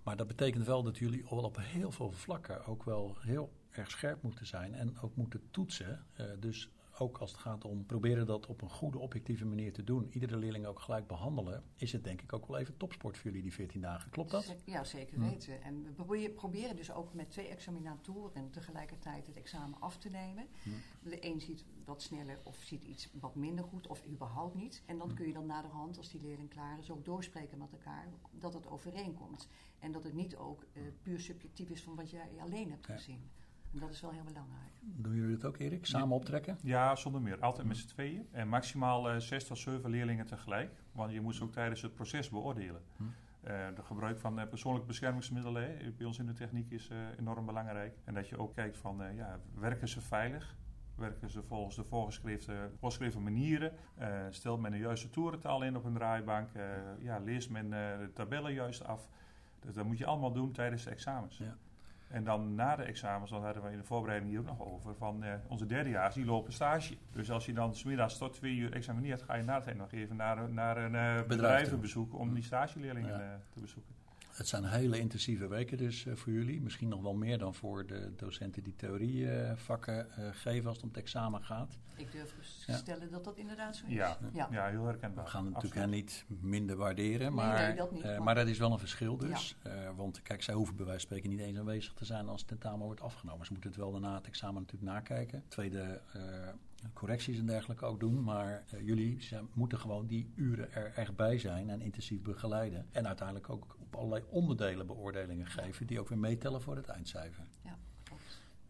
maar 0.04 0.16
dat 0.16 0.28
betekent 0.28 0.66
wel 0.66 0.84
dat 0.84 0.98
jullie 0.98 1.26
al 1.26 1.38
op 1.38 1.58
heel 1.60 1.92
veel 1.92 2.12
vlakken 2.12 2.66
ook 2.66 2.84
wel 2.84 3.18
heel 3.20 3.52
erg 3.70 3.92
scherp 3.92 4.22
moeten 4.22 4.46
zijn. 4.46 4.74
En 4.74 5.00
ook 5.00 5.16
moeten 5.16 5.42
toetsen. 5.52 6.06
dus 6.40 6.70
ook 7.00 7.18
als 7.18 7.32
het 7.32 7.40
gaat 7.40 7.66
om 7.66 7.86
proberen 7.86 8.26
dat 8.26 8.46
op 8.46 8.62
een 8.62 8.70
goede, 8.70 9.00
objectieve 9.00 9.46
manier 9.46 9.74
te 9.74 9.84
doen, 9.84 10.08
iedere 10.12 10.38
leerling 10.38 10.66
ook 10.66 10.80
gelijk 10.80 11.08
behandelen, 11.08 11.64
is 11.76 11.92
het 11.92 12.04
denk 12.04 12.22
ik 12.22 12.34
ook 12.34 12.48
wel 12.48 12.58
even 12.58 12.78
topsport 12.78 13.18
voor 13.18 13.26
jullie 13.26 13.42
die 13.42 13.54
14 13.54 13.82
dagen. 13.82 14.12
Klopt 14.12 14.32
dat? 14.32 14.56
Ja, 14.66 14.84
zeker 14.84 15.20
weten. 15.20 15.58
Hm. 15.62 15.68
En 15.68 15.96
we 15.96 16.30
proberen 16.36 16.76
dus 16.76 16.92
ook 16.92 17.14
met 17.14 17.30
twee 17.30 17.48
examinatoren 17.48 18.50
tegelijkertijd 18.50 19.28
het 19.28 19.36
examen 19.36 19.80
af 19.80 19.98
te 19.98 20.10
nemen. 20.10 20.48
Hm. 20.64 20.70
De 21.10 21.26
een 21.26 21.42
ziet 21.42 21.66
wat 21.86 22.02
sneller 22.02 22.40
of 22.44 22.58
ziet 22.58 22.84
iets 22.84 23.10
wat 23.20 23.36
minder 23.36 23.66
goed 23.66 23.88
of 23.88 24.06
überhaupt 24.08 24.56
niet. 24.56 24.84
En 24.86 24.98
dan 24.98 25.10
hm. 25.10 25.16
kun 25.16 25.28
je 25.28 25.34
dan 25.34 25.46
naderhand, 25.46 25.98
als 25.98 26.10
die 26.10 26.22
leerling 26.22 26.50
klaar 26.50 26.80
is, 26.80 26.92
ook 26.92 27.06
doorspreken 27.06 27.58
met 27.58 27.72
elkaar 27.72 28.08
dat 28.32 28.54
het 28.54 28.68
overeenkomt. 28.68 29.48
En 29.80 29.92
dat 29.92 30.04
het 30.04 30.14
niet 30.14 30.36
ook 30.36 30.66
uh, 30.74 30.84
puur 31.02 31.20
subjectief 31.20 31.70
is 31.70 31.84
van 31.84 31.96
wat 31.96 32.10
jij 32.10 32.30
alleen 32.40 32.70
hebt 32.70 32.86
gezien. 32.86 33.22
En 33.22 33.45
dat 33.80 33.90
is 33.90 34.02
wel 34.02 34.12
heel 34.12 34.24
belangrijk. 34.24 34.66
Doen 34.80 35.16
jullie 35.16 35.38
dat 35.38 35.46
ook, 35.46 35.58
Erik? 35.58 35.86
Samen 35.86 36.16
optrekken? 36.16 36.58
Ja, 36.62 36.96
zonder 36.96 37.22
meer. 37.22 37.40
Altijd 37.40 37.68
met 37.68 37.78
z'n 37.78 37.88
tweeën. 37.88 38.28
En 38.32 38.48
maximaal 38.48 39.14
uh, 39.14 39.20
zes 39.20 39.48
tot 39.48 39.58
zeven 39.58 39.90
leerlingen 39.90 40.26
tegelijk. 40.26 40.84
Want 40.92 41.12
je 41.12 41.22
moet 41.22 41.36
ze 41.36 41.44
ook 41.44 41.52
tijdens 41.52 41.82
het 41.82 41.94
proces 41.94 42.30
beoordelen. 42.30 42.82
Hm. 42.98 43.04
Uh, 43.04 43.68
de 43.76 43.82
gebruik 43.84 44.20
van 44.20 44.40
uh, 44.40 44.48
persoonlijke 44.48 44.88
beschermingsmiddelen 44.88 45.64
hè, 45.64 45.92
bij 45.92 46.06
ons 46.06 46.20
in 46.20 46.26
de 46.26 46.34
techniek 46.34 46.72
is 46.72 46.90
uh, 46.90 46.98
enorm 47.20 47.46
belangrijk. 47.46 47.98
En 48.04 48.14
dat 48.14 48.30
je 48.30 48.38
ook 48.38 48.56
kijkt 48.56 48.78
van, 48.78 49.16
ja, 49.16 49.40
werken 49.54 49.88
ze 49.88 50.02
veilig? 50.02 50.56
Werken 50.96 51.30
ze 51.30 51.44
volgens 51.44 51.76
de 51.76 51.84
voorgeschreven, 51.84 52.72
voorgeschreven 52.80 53.24
manieren? 53.24 53.72
stelt 54.30 54.62
men 54.62 54.72
de 54.72 54.78
juiste 54.78 55.10
toerentaal 55.10 55.64
in 55.64 55.76
op 55.76 55.84
een 55.86 55.94
draaibank? 55.94 56.50
ja, 57.00 57.20
leest 57.20 57.50
men 57.50 57.70
de 57.70 58.12
tabellen 58.14 58.54
juist 58.54 58.84
af? 58.84 59.10
Dus 59.60 59.74
dat 59.74 59.86
moet 59.86 59.98
je 59.98 60.06
allemaal 60.06 60.32
doen 60.32 60.52
tijdens 60.52 60.84
de 60.84 60.90
examens. 60.90 61.38
Ja. 61.38 61.58
En 62.08 62.24
dan 62.24 62.56
na 62.56 62.76
de 62.76 62.84
examens, 62.84 63.32
dan 63.32 63.44
hadden 63.44 63.64
we 63.64 63.72
in 63.72 63.78
de 63.78 63.84
voorbereiding 63.84 64.32
hier 64.32 64.40
ook 64.40 64.46
nog 64.46 64.62
over, 64.62 64.96
van 64.96 65.24
uh, 65.24 65.34
onze 65.48 65.66
derdejaars 65.66 66.16
die 66.16 66.26
lopen 66.26 66.54
stage. 66.54 66.98
Dus 67.12 67.32
als 67.32 67.46
je 67.46 67.54
dan 67.54 67.76
smiddags 67.76 68.18
tot 68.18 68.34
twee 68.34 68.56
uur 68.56 68.74
examineert, 68.74 69.22
ga 69.22 69.36
je 69.36 69.44
na 69.44 69.62
het 69.64 69.78
nog 69.78 69.92
even 69.92 70.16
naar, 70.16 70.50
naar 70.50 70.78
een 70.78 70.94
uh, 70.94 71.28
bedrijvenbezoek 71.28 72.14
om 72.14 72.34
die 72.34 72.44
stageleerlingen 72.44 73.18
ja. 73.18 73.20
uh, 73.20 73.34
te 73.50 73.60
bezoeken. 73.60 73.94
Het 74.36 74.48
zijn 74.48 74.64
hele 74.66 75.00
intensieve 75.00 75.48
weken 75.48 75.78
dus 75.78 76.06
voor 76.14 76.32
jullie. 76.34 76.62
Misschien 76.62 76.88
nog 76.88 77.02
wel 77.02 77.14
meer 77.14 77.38
dan 77.38 77.54
voor 77.54 77.86
de 77.86 78.14
docenten 78.16 78.64
die 78.64 78.76
theorievakken 78.76 80.08
geven 80.32 80.68
als 80.68 80.76
het 80.76 80.86
om 80.86 80.90
het 80.90 80.98
examen 80.98 81.44
gaat. 81.44 81.78
Ik 81.96 82.12
durf 82.12 82.36
dus 82.38 82.64
te 82.66 82.72
ja. 82.72 82.78
stellen 82.78 83.12
dat 83.12 83.24
dat 83.24 83.38
inderdaad 83.38 83.76
zo 83.76 83.86
is. 83.86 83.94
Ja, 83.94 84.18
ja. 84.34 84.48
ja 84.52 84.68
heel 84.68 84.86
herkenbaar. 84.86 85.24
We 85.24 85.30
gaan 85.30 85.46
het 85.46 85.54
natuurlijk 85.54 85.92
niet 85.92 86.26
minder 86.28 86.76
waarderen, 86.76 87.34
maar, 87.34 87.58
nee, 87.58 87.68
nee, 87.68 87.76
dat, 87.76 87.92
niet, 87.92 88.04
uh, 88.04 88.20
maar 88.20 88.36
dat 88.36 88.48
is 88.48 88.58
wel 88.58 88.72
een 88.72 88.80
verschil 88.80 89.18
dus. 89.18 89.56
Ja. 89.64 89.84
Uh, 89.84 89.90
want 89.96 90.22
kijk, 90.22 90.44
zij 90.44 90.54
hoeven 90.54 90.76
bij 90.76 90.86
wijze 90.86 91.08
van 91.08 91.18
spreken 91.18 91.38
niet 91.38 91.48
eens 91.48 91.58
aanwezig 91.58 91.94
te 91.94 92.06
zijn 92.06 92.28
als 92.28 92.40
het 92.40 92.50
tentamen 92.50 92.86
wordt 92.86 93.02
afgenomen. 93.02 93.46
Ze 93.46 93.52
moeten 93.52 93.70
het 93.70 93.80
wel 93.80 93.92
daarna 93.92 94.16
het 94.16 94.28
examen 94.28 94.62
natuurlijk 94.62 94.92
nakijken. 94.92 95.44
Tweede 95.48 96.02
uh, 96.16 96.22
correcties 96.94 97.40
en 97.40 97.46
dergelijke 97.46 97.86
ook 97.86 98.00
doen. 98.00 98.24
Maar 98.24 98.64
jullie 98.84 99.22
ze 99.22 99.44
moeten 99.54 99.80
gewoon 99.80 100.08
die 100.08 100.32
uren 100.36 100.74
er 100.74 100.92
echt 100.96 101.16
bij 101.16 101.40
zijn 101.40 101.70
en 101.70 101.82
intensief 101.82 102.22
begeleiden. 102.22 102.86
En 102.92 103.08
uiteindelijk 103.08 103.50
ook 103.50 103.78
op 103.96 104.02
allerlei 104.02 104.24
onderdelen 104.30 104.88
beoordelingen 104.88 105.48
geven 105.48 105.88
die 105.88 106.00
ook 106.00 106.10
weer 106.10 106.18
meetellen 106.18 106.62
voor 106.62 106.76
het 106.76 106.88
eindcijfer. 106.88 107.48
Ja. 107.62 107.78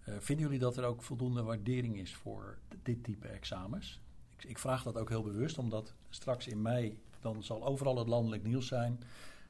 Uh, 0.07 0.15
vinden 0.19 0.45
jullie 0.45 0.59
dat 0.59 0.77
er 0.77 0.83
ook 0.83 1.03
voldoende 1.03 1.43
waardering 1.43 1.97
is 1.97 2.15
voor 2.15 2.57
dit 2.83 3.03
type 3.03 3.27
examens? 3.27 4.01
Ik, 4.37 4.43
ik, 4.43 4.57
vraag 4.57 4.83
dat 4.83 4.97
ook 4.97 5.09
heel 5.09 5.23
bewust, 5.23 5.57
omdat 5.57 5.93
straks 6.09 6.47
in 6.47 6.61
mei 6.61 6.99
dan 7.19 7.43
zal 7.43 7.65
overal 7.65 7.97
het 7.97 8.07
landelijk 8.07 8.43
nieuws 8.43 8.67
zijn. 8.67 8.99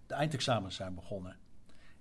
De 0.07 0.13
eindexamens 0.13 0.75
zijn 0.75 0.95
begonnen. 0.95 1.37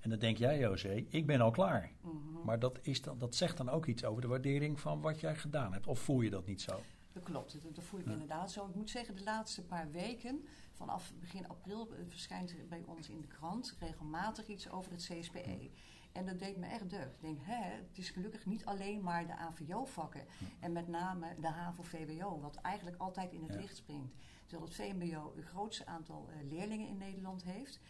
En 0.01 0.11
dan 0.11 0.19
denk 0.19 0.37
jij, 0.37 0.59
José, 0.59 1.05
ik 1.09 1.27
ben 1.27 1.41
al 1.41 1.51
klaar. 1.51 1.93
Mhm. 2.01 2.45
Maar 2.45 2.59
dat, 2.59 2.79
is 2.83 3.03
dan, 3.03 3.19
dat 3.19 3.35
zegt 3.35 3.57
dan 3.57 3.69
ook 3.69 3.87
iets 3.87 4.05
over 4.05 4.23
de 4.23 4.29
waardering 4.29 4.81
van 4.81 5.01
wat 5.01 5.21
jij 5.21 5.37
gedaan 5.37 5.73
hebt. 5.73 5.87
Of 5.87 5.99
voel 5.99 6.21
je 6.21 6.31
dat 6.31 6.47
niet 6.47 6.63
zo? 6.63 6.81
Dat 7.13 7.23
klopt, 7.23 7.75
dat 7.75 7.85
voel 7.85 8.01
ik 8.01 8.07
inderdaad 8.07 8.53
zo. 8.53 8.67
Ik 8.67 8.75
moet 8.75 8.91
zeggen, 8.91 9.15
de 9.15 9.23
laatste 9.23 9.63
paar 9.63 9.91
weken, 9.91 10.45
vanaf 10.75 11.13
begin 11.21 11.49
april, 11.49 11.89
eh, 11.93 11.99
verschijnt 12.09 12.51
er 12.51 12.67
bij 12.69 12.83
ons 12.87 13.09
in 13.09 13.21
de 13.21 13.27
krant 13.27 13.77
regelmatig 13.79 14.47
iets 14.47 14.71
over 14.71 14.93
het 14.93 15.03
CSPE. 15.03 15.71
En 16.13 16.27
dat 16.27 16.39
deed 16.39 16.57
me 16.57 16.67
echt 16.67 16.91
deugd. 16.91 17.15
Ik 17.15 17.21
denk, 17.21 17.39
hè, 17.43 17.63
het 17.63 17.99
is 17.99 18.11
gelukkig 18.11 18.47
niet 18.47 18.65
alleen 18.65 19.03
maar 19.03 19.27
de 19.27 19.37
AVO-vakken. 19.37 20.27
En 20.61 20.73
met 20.73 20.89
name 20.89 21.35
de 21.41 21.49
HAVO-VWO, 21.49 22.41
wat 22.41 22.57
eigenlijk 22.57 22.97
altijd 22.97 23.33
in 23.33 23.43
het 23.43 23.55
licht 23.55 23.77
springt. 23.77 24.15
Terwijl 24.47 24.69
het 24.69 24.77
VMBO 24.77 25.33
het 25.37 25.45
grootste 25.45 25.87
aantal 25.87 26.29
uh, 26.31 26.51
leerlingen 26.51 26.89
in 26.89 26.97
Nederland 26.97 27.45
heeft 27.45 27.81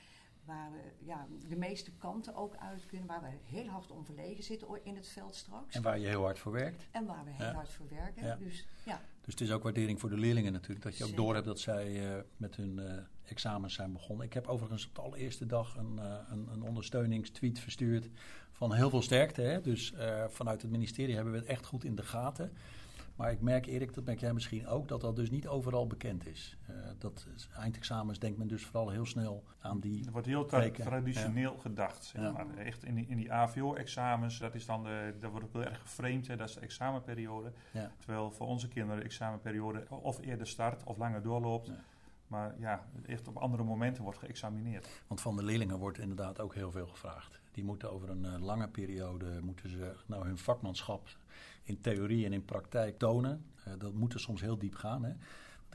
waar 0.45 0.73
we 0.73 1.05
ja, 1.05 1.26
de 1.49 1.57
meeste 1.57 1.93
kanten 1.93 2.35
ook 2.35 2.57
uit 2.57 2.87
kunnen, 2.87 3.07
waar 3.07 3.23
we 3.23 3.57
heel 3.57 3.69
hard 3.69 3.91
om 3.91 4.05
verlegen 4.05 4.45
zitten 4.45 4.85
in 4.85 4.97
het 4.97 5.09
veld 5.09 5.35
straks. 5.35 5.75
En 5.75 5.83
waar 5.83 5.99
je 5.99 6.07
heel 6.07 6.23
hard 6.23 6.38
voor 6.38 6.53
werkt. 6.53 6.87
En 6.91 7.07
waar 7.07 7.25
we 7.25 7.31
heel 7.31 7.53
hard 7.53 7.71
voor 7.71 7.88
werken. 7.88 8.38
Dus, 8.38 8.67
ja. 8.85 9.00
Dus 9.25 9.35
het 9.35 9.40
is 9.40 9.50
ook 9.50 9.62
waardering 9.62 10.00
voor 10.00 10.11
de 10.11 10.16
leerlingen 10.16 10.52
natuurlijk, 10.52 10.83
dat 10.83 10.97
je 10.97 11.04
ook 11.04 11.16
door 11.16 11.35
hebt 11.35 11.47
dat 11.47 11.61
zij 11.61 12.14
uh, 12.16 12.21
met 12.37 12.57
hun 12.57 12.78
uh, 12.78 12.93
examens 13.25 13.75
zijn 13.75 13.93
begonnen. 13.93 14.26
Ik 14.26 14.33
heb 14.33 14.47
overigens 14.47 14.87
op 14.87 14.95
de 14.95 15.00
allereerste 15.00 15.47
dag 15.47 15.76
een, 15.76 15.97
uh, 15.99 16.14
een, 16.31 16.49
een 16.52 16.62
ondersteuningstweet 16.62 17.59
verstuurd 17.59 18.09
van 18.52 18.73
heel 18.73 18.90
veel 18.90 19.02
sterkte. 19.02 19.43
Hè? 19.43 19.61
Dus 19.61 19.95
vanuit 20.28 20.62
het 20.62 20.71
ministerie 20.71 21.14
hebben 21.14 21.33
we 21.33 21.38
het 21.38 21.49
echt 21.49 21.66
goed 21.66 21.85
in 21.85 21.95
de 21.95 22.02
gaten. 22.02 22.52
Maar 23.16 23.30
ik 23.30 23.40
merk 23.40 23.66
Erik, 23.66 23.94
dat 23.94 24.04
merk 24.04 24.21
jij 24.21 24.33
misschien 24.33 24.66
ook, 24.66 24.88
dat 24.88 25.00
dat 25.00 25.16
dus 25.16 25.30
niet 25.30 25.49
overal 25.49 25.87
bekend 25.87 26.26
is. 26.26 26.56
Uh, 26.71 26.76
dat 26.99 27.26
eindexamens 27.56 28.18
denkt 28.18 28.38
men 28.38 28.49
dus 28.49 28.64
vooral 28.64 28.90
heel 28.90 29.06
snel 29.06 29.44
aan 29.61 29.80
die. 29.80 30.06
Er 30.06 30.12
wordt 30.12 30.26
heel 30.26 30.44
traditioneel 30.44 31.59
gedacht. 31.59 32.04
Zeg 32.04 32.33
maar. 32.33 32.56
Echt 32.56 32.85
in 32.85 32.94
die, 32.94 33.06
in 33.06 33.16
die 33.16 33.33
AVO-examens, 33.33 34.38
dat, 34.38 34.54
is 34.54 34.66
dan 34.66 34.83
de, 34.83 35.14
dat 35.21 35.30
wordt 35.30 35.47
ook 35.47 35.52
heel 35.52 35.64
erg 35.64 35.80
geframed, 35.80 36.26
hè, 36.26 36.37
dat 36.37 36.49
is 36.49 36.54
de 36.54 36.61
examenperiode. 36.61 37.52
Terwijl 37.99 38.30
voor 38.30 38.47
onze 38.47 38.68
kinderen 38.68 38.99
de 38.99 39.04
examenperiode 39.04 39.87
of 39.88 40.21
eerder 40.21 40.47
start 40.47 40.85
of 40.85 40.97
langer 40.97 41.23
doorloopt. 41.23 41.71
Maar 42.26 42.54
ja, 42.59 42.87
echt 43.06 43.28
op 43.28 43.37
andere 43.37 43.64
momenten 43.64 44.02
wordt 44.02 44.18
geëxamineerd. 44.18 44.88
Want 45.06 45.21
van 45.21 45.37
de 45.37 45.42
leerlingen 45.42 45.78
wordt 45.78 45.99
inderdaad 45.99 46.40
ook 46.40 46.54
heel 46.54 46.71
veel 46.71 46.87
gevraagd. 46.87 47.40
Die 47.52 47.64
moeten 47.64 47.92
over 47.92 48.11
een 48.11 48.25
uh, 48.25 48.38
lange 48.40 48.68
periode 48.68 49.40
moeten 49.42 49.68
ze 49.68 49.94
nou 50.06 50.26
hun 50.26 50.38
vakmanschap 50.38 51.09
in 51.64 51.80
theorie 51.80 52.25
en 52.25 52.33
in 52.33 52.44
praktijk 52.44 52.99
tonen. 52.99 53.44
Uh, 53.68 53.75
dat 53.78 53.94
moet 53.94 54.14
er 54.14 54.21
soms 54.21 54.40
heel 54.40 54.59
diep 54.59 54.75
gaan. 54.75 55.04
Hè? 55.04 55.12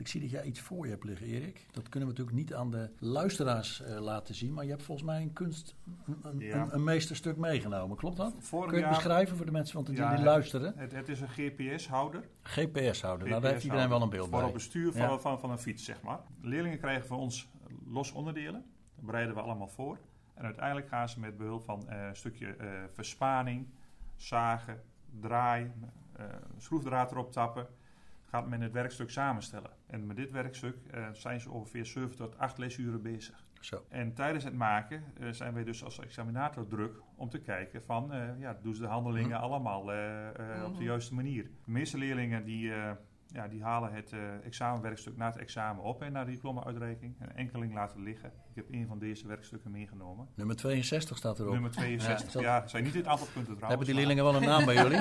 ik 0.00 0.08
zie 0.08 0.20
dat 0.20 0.30
jij 0.30 0.44
iets 0.44 0.60
voor 0.60 0.84
je 0.84 0.90
hebt 0.90 1.04
liggen, 1.04 1.26
Erik. 1.26 1.66
Dat 1.70 1.88
kunnen 1.88 2.08
we 2.08 2.14
natuurlijk 2.14 2.36
niet 2.36 2.54
aan 2.54 2.70
de 2.70 2.90
luisteraars 2.98 3.82
uh, 3.82 4.00
laten 4.00 4.34
zien. 4.34 4.52
Maar 4.52 4.64
je 4.64 4.70
hebt 4.70 4.82
volgens 4.82 5.06
mij 5.06 5.22
een 5.22 5.32
kunst, 5.32 5.74
een, 6.22 6.38
ja. 6.38 6.62
een, 6.62 6.74
een 6.74 6.84
meesterstuk 6.84 7.36
meegenomen. 7.36 7.96
Klopt 7.96 8.16
dat? 8.16 8.34
Vorig 8.38 8.68
Kun 8.70 8.78
je 8.78 8.84
het 8.84 8.94
beschrijven 8.94 9.36
voor 9.36 9.46
de 9.46 9.52
mensen 9.52 9.74
want 9.74 9.86
die, 9.86 9.96
ja, 9.96 10.14
die 10.14 10.24
luisteren? 10.24 10.72
Het, 10.76 10.92
het, 10.92 11.08
is 11.08 11.20
een 11.20 11.28
GPS-houder. 11.28 12.28
GPS-houder, 12.42 13.28
nou 13.28 13.40
daar 13.40 13.52
heeft 13.52 13.64
iedereen 13.64 13.88
wel 13.88 14.02
een 14.02 14.10
beeld 14.10 14.28
voor 14.28 14.30
bij. 14.30 14.40
Voor 14.40 14.48
het 14.48 14.58
bestuur 14.58 14.92
van, 14.92 15.00
ja. 15.00 15.18
van, 15.18 15.40
van 15.40 15.50
een 15.50 15.58
fiets, 15.58 15.84
zeg 15.84 16.02
maar. 16.02 16.20
Leerlingen 16.40 16.78
krijgen 16.78 17.06
van 17.06 17.18
ons 17.18 17.48
los 17.86 18.12
onderdelen. 18.12 18.64
Dat 18.96 19.04
bereiden 19.04 19.34
we 19.34 19.40
allemaal 19.40 19.68
voor. 19.68 19.98
En 20.34 20.44
uiteindelijk 20.44 20.88
gaan 20.88 21.08
ze 21.08 21.20
met 21.20 21.36
behulp 21.36 21.64
van 21.64 21.86
uh, 21.88 22.06
een 22.06 22.16
stukje 22.16 22.56
uh, 22.60 22.68
verspaning, 22.92 23.66
zagen, 24.16 24.82
draai, 25.20 25.72
uh, 26.20 26.26
schroefdraad 26.56 27.10
erop 27.12 27.32
tappen, 27.32 27.66
gaat 28.24 28.48
men 28.48 28.60
het 28.60 28.72
werkstuk 28.72 29.10
samenstellen. 29.10 29.70
En 29.86 30.06
met 30.06 30.16
dit 30.16 30.30
werkstuk 30.30 30.76
zijn 31.12 31.40
ze 31.40 31.50
ongeveer 31.50 31.86
7 31.86 32.16
tot 32.16 32.38
8 32.38 32.58
lesuren 32.58 33.02
bezig. 33.02 33.44
Zo. 33.60 33.84
En 33.88 34.14
tijdens 34.14 34.44
het 34.44 34.54
maken 34.54 35.04
zijn 35.30 35.54
wij 35.54 35.64
dus 35.64 35.84
als 35.84 35.98
examinator 35.98 36.66
druk 36.66 37.00
om 37.14 37.28
te 37.28 37.40
kijken 37.40 37.82
van, 37.82 38.12
ja, 38.38 38.58
doen 38.62 38.74
ze 38.74 38.80
de 38.80 38.86
handelingen 38.86 39.36
hm. 39.36 39.42
allemaal 39.42 39.80
op 40.64 40.76
de 40.76 40.84
juiste 40.84 41.14
manier. 41.14 41.42
De 41.42 41.70
meeste 41.70 41.98
leerlingen 41.98 42.44
die 42.44 42.72
ja, 43.32 43.48
die 43.48 43.62
halen 43.62 43.92
het 43.92 44.12
uh, 44.12 44.20
examenwerkstuk 44.44 45.16
na 45.16 45.26
het 45.26 45.36
examen 45.36 45.84
op 45.84 46.02
en 46.02 46.12
naar 46.12 46.24
de 46.24 46.30
diploma-uitreiking. 46.30 47.16
Een 47.18 47.36
enkeling 47.36 47.74
laten 47.74 48.02
liggen. 48.02 48.28
Ik 48.28 48.54
heb 48.54 48.64
een 48.70 48.86
van 48.86 48.98
deze 48.98 49.26
werkstukken 49.26 49.70
meegenomen. 49.70 50.28
Nummer 50.34 50.56
62 50.56 51.16
staat 51.16 51.38
erop. 51.38 51.52
Nummer 51.52 51.70
62, 51.70 52.42
ja. 52.42 52.66
zijn 52.66 52.84
niet 52.84 52.92
dit 52.92 53.06
aantal 53.06 53.26
punten 53.26 53.56
trouwens. 53.56 53.68
Hebben 53.68 53.86
die 53.86 53.94
leerlingen 53.94 54.24
wel 54.24 54.34
een 54.34 54.48
naam 54.48 54.64
bij 54.64 54.74
jullie? 54.74 55.00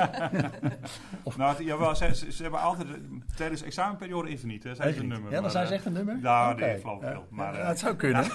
of? 1.23 1.37
Nou, 1.37 1.63
jawel, 1.63 1.95
ze, 1.95 2.31
ze, 2.31 2.41
hebben 2.41 2.59
altijd, 2.59 2.87
tijdens 3.35 3.59
de 3.59 3.65
examenperiode 3.65 4.29
even 4.29 4.47
niet, 4.47 4.63
hè, 4.63 4.75
zijn 4.75 4.93
ze 4.93 4.99
een 4.99 5.07
nummer. 5.07 5.31
Ja, 5.31 5.41
dan 5.41 5.51
zijn 5.51 5.67
ze 5.67 5.73
echt 5.73 5.85
een 5.85 5.93
nummer? 5.93 6.19
Nou, 6.19 6.53
okay. 6.53 6.69
nee, 6.69 6.79
flauw 6.79 6.99
veel. 6.99 7.27
Maar, 7.29 7.53
uh, 7.53 7.67
het 7.67 7.79
zou 7.79 7.95
kunnen. 7.95 8.25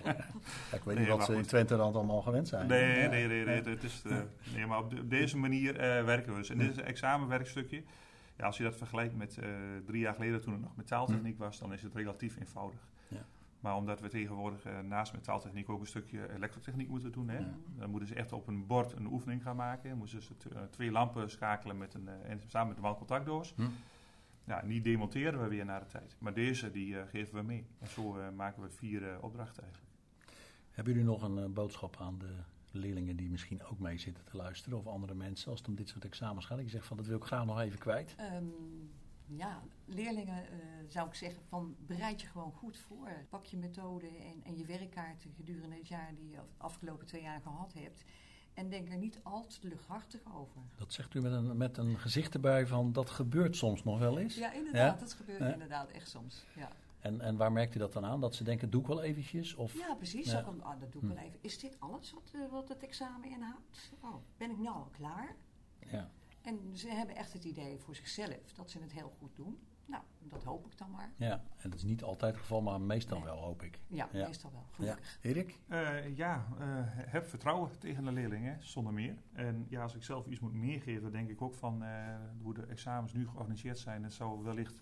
ik 0.78 0.84
weet 0.84 0.98
niet 0.98 1.08
wat 1.08 1.24
ze 1.24 1.34
in 1.34 1.46
Twente 1.46 1.76
dan 1.76 1.94
allemaal 1.94 2.22
gewend 2.22 2.48
zijn. 2.48 2.66
Nee, 2.66 3.08
nee, 3.08 3.26
nee, 3.26 3.44
nee, 3.44 3.62
het 3.62 3.82
is, 3.82 4.02
uh, 4.06 4.16
nee 4.54 4.66
maar 4.66 4.78
op, 4.78 4.90
de, 4.90 5.00
op, 5.00 5.10
deze 5.10 5.36
manier 5.36 5.72
werken 6.04 6.32
we 6.32 6.38
dus. 6.38 6.50
En 6.50 6.58
dit 6.58 6.70
is 6.70 6.76
een 6.76 6.84
examenwerkstukje. 6.84 7.82
Ja, 8.36 8.44
als 8.44 8.56
je 8.56 8.62
dat 8.62 8.76
vergelijkt 8.76 9.16
met 9.16 9.36
uh, 9.36 9.46
drie 9.84 10.00
jaar 10.00 10.14
geleden 10.14 10.40
toen 10.40 10.52
het 10.52 10.62
nog 10.62 10.76
metaaltechniek 10.76 11.38
was, 11.38 11.58
dan 11.58 11.72
is 11.72 11.82
het 11.82 11.94
relatief 11.94 12.36
eenvoudig. 12.36 12.88
Ja. 13.08 13.26
Maar 13.60 13.76
omdat 13.76 14.00
we 14.00 14.08
tegenwoordig 14.08 14.66
uh, 14.66 14.80
naast 14.80 15.12
metaaltechniek 15.12 15.68
ook 15.68 15.80
een 15.80 15.86
stukje 15.86 16.32
elektrotechniek 16.32 16.88
moeten 16.88 17.12
doen, 17.12 17.28
hè, 17.28 17.46
dan 17.78 17.90
moeten 17.90 18.08
ze 18.08 18.14
echt 18.14 18.32
op 18.32 18.46
een 18.46 18.66
bord 18.66 18.92
een 18.92 19.06
oefening 19.06 19.42
gaan 19.42 19.56
maken. 19.56 19.88
Dan 19.88 19.98
moeten 19.98 20.22
ze 20.22 20.34
uh, 20.52 20.62
twee 20.70 20.90
lampen 20.90 21.30
schakelen 21.30 21.78
met 21.78 21.94
een, 21.94 22.08
en 22.08 22.40
samen 22.46 22.68
met 22.68 22.76
een 22.76 22.82
wandcontactdoos. 22.82 23.54
Hm. 23.54 23.62
Ja, 24.44 24.60
die 24.60 24.80
demonteren 24.80 25.42
we 25.42 25.48
weer 25.48 25.64
na 25.64 25.78
de 25.78 25.86
tijd. 25.86 26.16
Maar 26.18 26.34
deze 26.34 26.70
die 26.70 27.06
geven 27.06 27.34
we 27.34 27.42
mee. 27.42 27.66
En 27.78 27.88
zo 27.88 28.32
maken 28.32 28.62
we 28.62 28.70
vier 28.70 29.20
opdrachten 29.20 29.62
eigenlijk. 29.62 29.92
Hebben 30.70 30.92
jullie 30.92 31.08
nog 31.08 31.22
een 31.22 31.52
boodschap 31.52 31.96
aan 32.00 32.18
de 32.18 32.34
leerlingen 32.78 33.16
die 33.16 33.30
misschien 33.30 33.64
ook 33.64 33.78
mee 33.78 33.98
zitten 33.98 34.24
te 34.24 34.36
luisteren 34.36 34.78
of 34.78 34.86
andere 34.86 35.14
mensen 35.14 35.50
als 35.50 35.58
het 35.58 35.68
om 35.68 35.74
dit 35.74 35.88
soort 35.88 36.04
examens 36.04 36.46
gaat? 36.46 36.58
Ik 36.58 36.70
zeg 36.70 36.84
van 36.84 36.96
dat 36.96 37.06
wil 37.06 37.16
ik 37.16 37.24
graag 37.24 37.44
nog 37.44 37.60
even 37.60 37.78
kwijt. 37.78 38.14
Um, 38.34 38.90
ja, 39.26 39.62
leerlingen 39.84 40.42
uh, 40.42 40.58
zou 40.88 41.08
ik 41.08 41.14
zeggen 41.14 41.42
van 41.48 41.76
bereid 41.86 42.20
je 42.20 42.26
gewoon 42.26 42.52
goed 42.52 42.78
voor. 42.78 43.26
Pak 43.28 43.44
je 43.44 43.56
methode 43.56 44.06
en, 44.06 44.44
en 44.44 44.56
je 44.56 44.64
werkkaarten 44.64 45.32
gedurende 45.36 45.76
het 45.76 45.88
jaar 45.88 46.14
die 46.14 46.28
je 46.28 46.36
de 46.36 46.42
afgelopen 46.56 47.06
twee 47.06 47.22
jaar 47.22 47.40
gehad 47.40 47.72
hebt. 47.72 48.04
En 48.54 48.68
denk 48.68 48.88
er 48.88 48.96
niet 48.96 49.20
al 49.22 49.46
te 49.46 49.68
luchthartig 49.68 50.20
over. 50.34 50.60
Dat 50.76 50.92
zegt 50.92 51.14
u 51.14 51.20
met 51.20 51.32
een, 51.32 51.56
met 51.56 51.76
een 51.76 51.98
gezicht 51.98 52.34
erbij 52.34 52.66
van 52.66 52.92
dat 52.92 53.10
gebeurt 53.10 53.56
soms 53.56 53.84
nog 53.84 53.98
wel 53.98 54.18
eens. 54.18 54.34
Ja, 54.34 54.52
inderdaad, 54.52 55.00
dat 55.00 55.12
gebeurt 55.12 55.52
inderdaad 55.52 55.90
echt 55.90 56.08
soms. 56.08 56.44
Ja. 56.56 56.70
En, 57.04 57.20
en 57.20 57.36
waar 57.36 57.52
merkt 57.52 57.74
u 57.74 57.78
dat 57.78 57.92
dan 57.92 58.04
aan? 58.04 58.20
Dat 58.20 58.34
ze 58.34 58.44
denken, 58.44 58.70
doe 58.70 58.80
ik 58.80 58.86
wel 58.86 59.02
eventjes? 59.02 59.54
Of, 59.54 59.74
ja, 59.74 59.94
precies. 59.94 60.30
Ja. 60.30 60.44
Ook, 60.48 60.64
oh, 60.64 60.80
dat 60.80 60.92
doe 60.92 61.02
ik 61.02 61.08
hm. 61.08 61.14
wel 61.14 61.24
even. 61.24 61.38
Is 61.40 61.58
dit 61.58 61.80
alles 61.80 62.12
wat, 62.12 62.32
uh, 62.34 62.50
wat 62.50 62.68
het 62.68 62.82
examen 62.82 63.30
inhoudt? 63.30 63.92
Oh, 64.00 64.14
ben 64.36 64.50
ik 64.50 64.58
nou 64.58 64.76
al 64.76 64.88
klaar? 64.92 65.36
Ja. 65.90 66.10
En 66.42 66.76
ze 66.76 66.88
hebben 66.88 67.16
echt 67.16 67.32
het 67.32 67.44
idee 67.44 67.78
voor 67.78 67.94
zichzelf 67.94 68.52
dat 68.54 68.70
ze 68.70 68.78
het 68.80 68.92
heel 68.92 69.12
goed 69.18 69.36
doen. 69.36 69.58
Nou, 69.86 70.02
dat 70.18 70.44
hoop 70.44 70.66
ik 70.66 70.78
dan 70.78 70.90
maar. 70.90 71.12
Ja, 71.16 71.44
en 71.56 71.70
dat 71.70 71.78
is 71.78 71.84
niet 71.84 72.02
altijd 72.02 72.32
het 72.32 72.40
geval, 72.40 72.62
maar 72.62 72.80
meestal 72.80 73.22
wel, 73.22 73.36
hoop 73.36 73.62
ik. 73.62 73.80
Ja, 73.86 74.08
meestal 74.12 74.52
wel, 74.52 74.66
gelukkig. 74.70 75.18
Ja. 75.22 75.28
Erik? 75.30 75.58
Uh, 75.68 76.16
ja, 76.16 76.46
uh, 76.60 76.64
heb 76.86 77.26
vertrouwen 77.26 77.78
tegen 77.78 78.04
de 78.04 78.12
leerlingen, 78.12 78.62
zonder 78.62 78.92
meer. 78.92 79.16
En 79.32 79.66
ja, 79.68 79.82
als 79.82 79.94
ik 79.94 80.02
zelf 80.02 80.26
iets 80.26 80.40
moet 80.40 80.52
meegeven, 80.52 81.12
denk 81.12 81.30
ik 81.30 81.42
ook 81.42 81.54
van 81.54 81.82
uh, 81.82 82.16
hoe 82.42 82.54
de 82.54 82.66
examens 82.66 83.12
nu 83.12 83.28
georganiseerd 83.28 83.78
zijn. 83.78 84.02
Het 84.02 84.12
zou 84.12 84.42
wellicht 84.42 84.80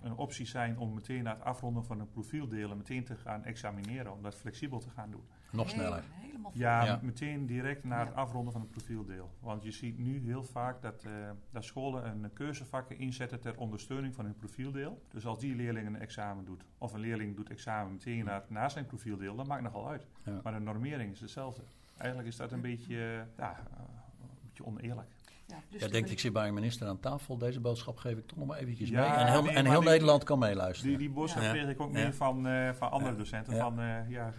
een 0.00 0.16
optie 0.16 0.46
zijn 0.46 0.78
om 0.78 0.94
meteen 0.94 1.22
na 1.22 1.30
het 1.30 1.44
afronden 1.44 1.84
van 1.84 2.00
een 2.00 2.10
profieldelen 2.10 2.76
meteen 2.76 3.04
te 3.04 3.16
gaan 3.16 3.44
examineren, 3.44 4.12
om 4.12 4.22
dat 4.22 4.34
flexibel 4.34 4.78
te 4.78 4.90
gaan 4.90 5.10
doen. 5.10 5.24
Nog 5.50 5.70
sneller. 5.70 6.04
Helemaal 6.10 6.50
ja, 6.54 6.84
ja, 6.84 7.00
meteen 7.02 7.46
direct 7.46 7.84
na 7.84 8.04
het 8.04 8.14
afronden 8.14 8.52
van 8.52 8.60
het 8.60 8.70
profieldeel. 8.70 9.30
Want 9.40 9.62
je 9.62 9.70
ziet 9.70 9.98
nu 9.98 10.18
heel 10.18 10.42
vaak 10.44 10.82
dat, 10.82 11.04
uh, 11.04 11.12
dat 11.50 11.64
scholen 11.64 12.06
een 12.06 12.32
keuzevakken 12.32 12.98
inzetten 12.98 13.40
ter 13.40 13.56
ondersteuning 13.56 14.14
van 14.14 14.24
hun 14.24 14.36
profieldeel. 14.36 15.02
Dus 15.10 15.26
als 15.26 15.38
die 15.38 15.54
leerling 15.54 15.86
een 15.86 15.98
examen 15.98 16.44
doet, 16.44 16.64
of 16.78 16.92
een 16.92 17.00
leerling 17.00 17.36
doet 17.36 17.50
examen 17.50 17.92
meteen 17.92 18.24
na, 18.24 18.44
na 18.48 18.68
zijn 18.68 18.86
profieldeel, 18.86 19.36
dan 19.36 19.46
maakt 19.46 19.62
het 19.62 19.72
nogal 19.72 19.90
uit. 19.90 20.06
Ja. 20.24 20.40
Maar 20.42 20.52
de 20.52 20.58
normering 20.58 21.12
is 21.12 21.20
hetzelfde. 21.20 21.62
Eigenlijk 21.96 22.28
is 22.28 22.36
dat 22.36 22.52
een 22.52 22.60
beetje, 22.60 22.94
uh, 22.94 23.20
ja, 23.36 23.50
uh, 23.50 23.78
een 24.20 24.38
beetje 24.42 24.64
oneerlijk. 24.64 25.10
Ja, 25.48 25.62
dus 25.70 25.80
ja 25.80 25.88
denkt, 25.88 26.10
ik 26.10 26.18
zit 26.18 26.32
bij 26.32 26.48
een 26.48 26.54
minister 26.54 26.86
aan 26.86 27.00
tafel. 27.00 27.38
Deze 27.38 27.60
boodschap 27.60 27.96
geef 27.96 28.16
ik 28.16 28.26
toch 28.26 28.38
nog 28.38 28.46
maar 28.46 28.58
eventjes 28.58 28.90
mee. 28.90 29.04
En 29.04 29.32
heel, 29.32 29.48
en 29.48 29.66
heel 29.66 29.82
Nederland 29.82 30.24
kan 30.24 30.38
meeluisteren. 30.38 30.90
Die, 30.90 30.98
die 30.98 31.10
boodschap 31.10 31.42
ja. 31.42 31.52
kreeg 31.52 31.68
ik 31.68 31.80
ook 31.80 31.92
mee 31.92 32.12
van, 32.12 32.46
uh, 32.46 32.72
van 32.72 32.90
andere 32.90 33.16
docenten. 33.16 33.56
Van, 33.56 33.80
uh, 33.80 34.10
ja, 34.10 34.32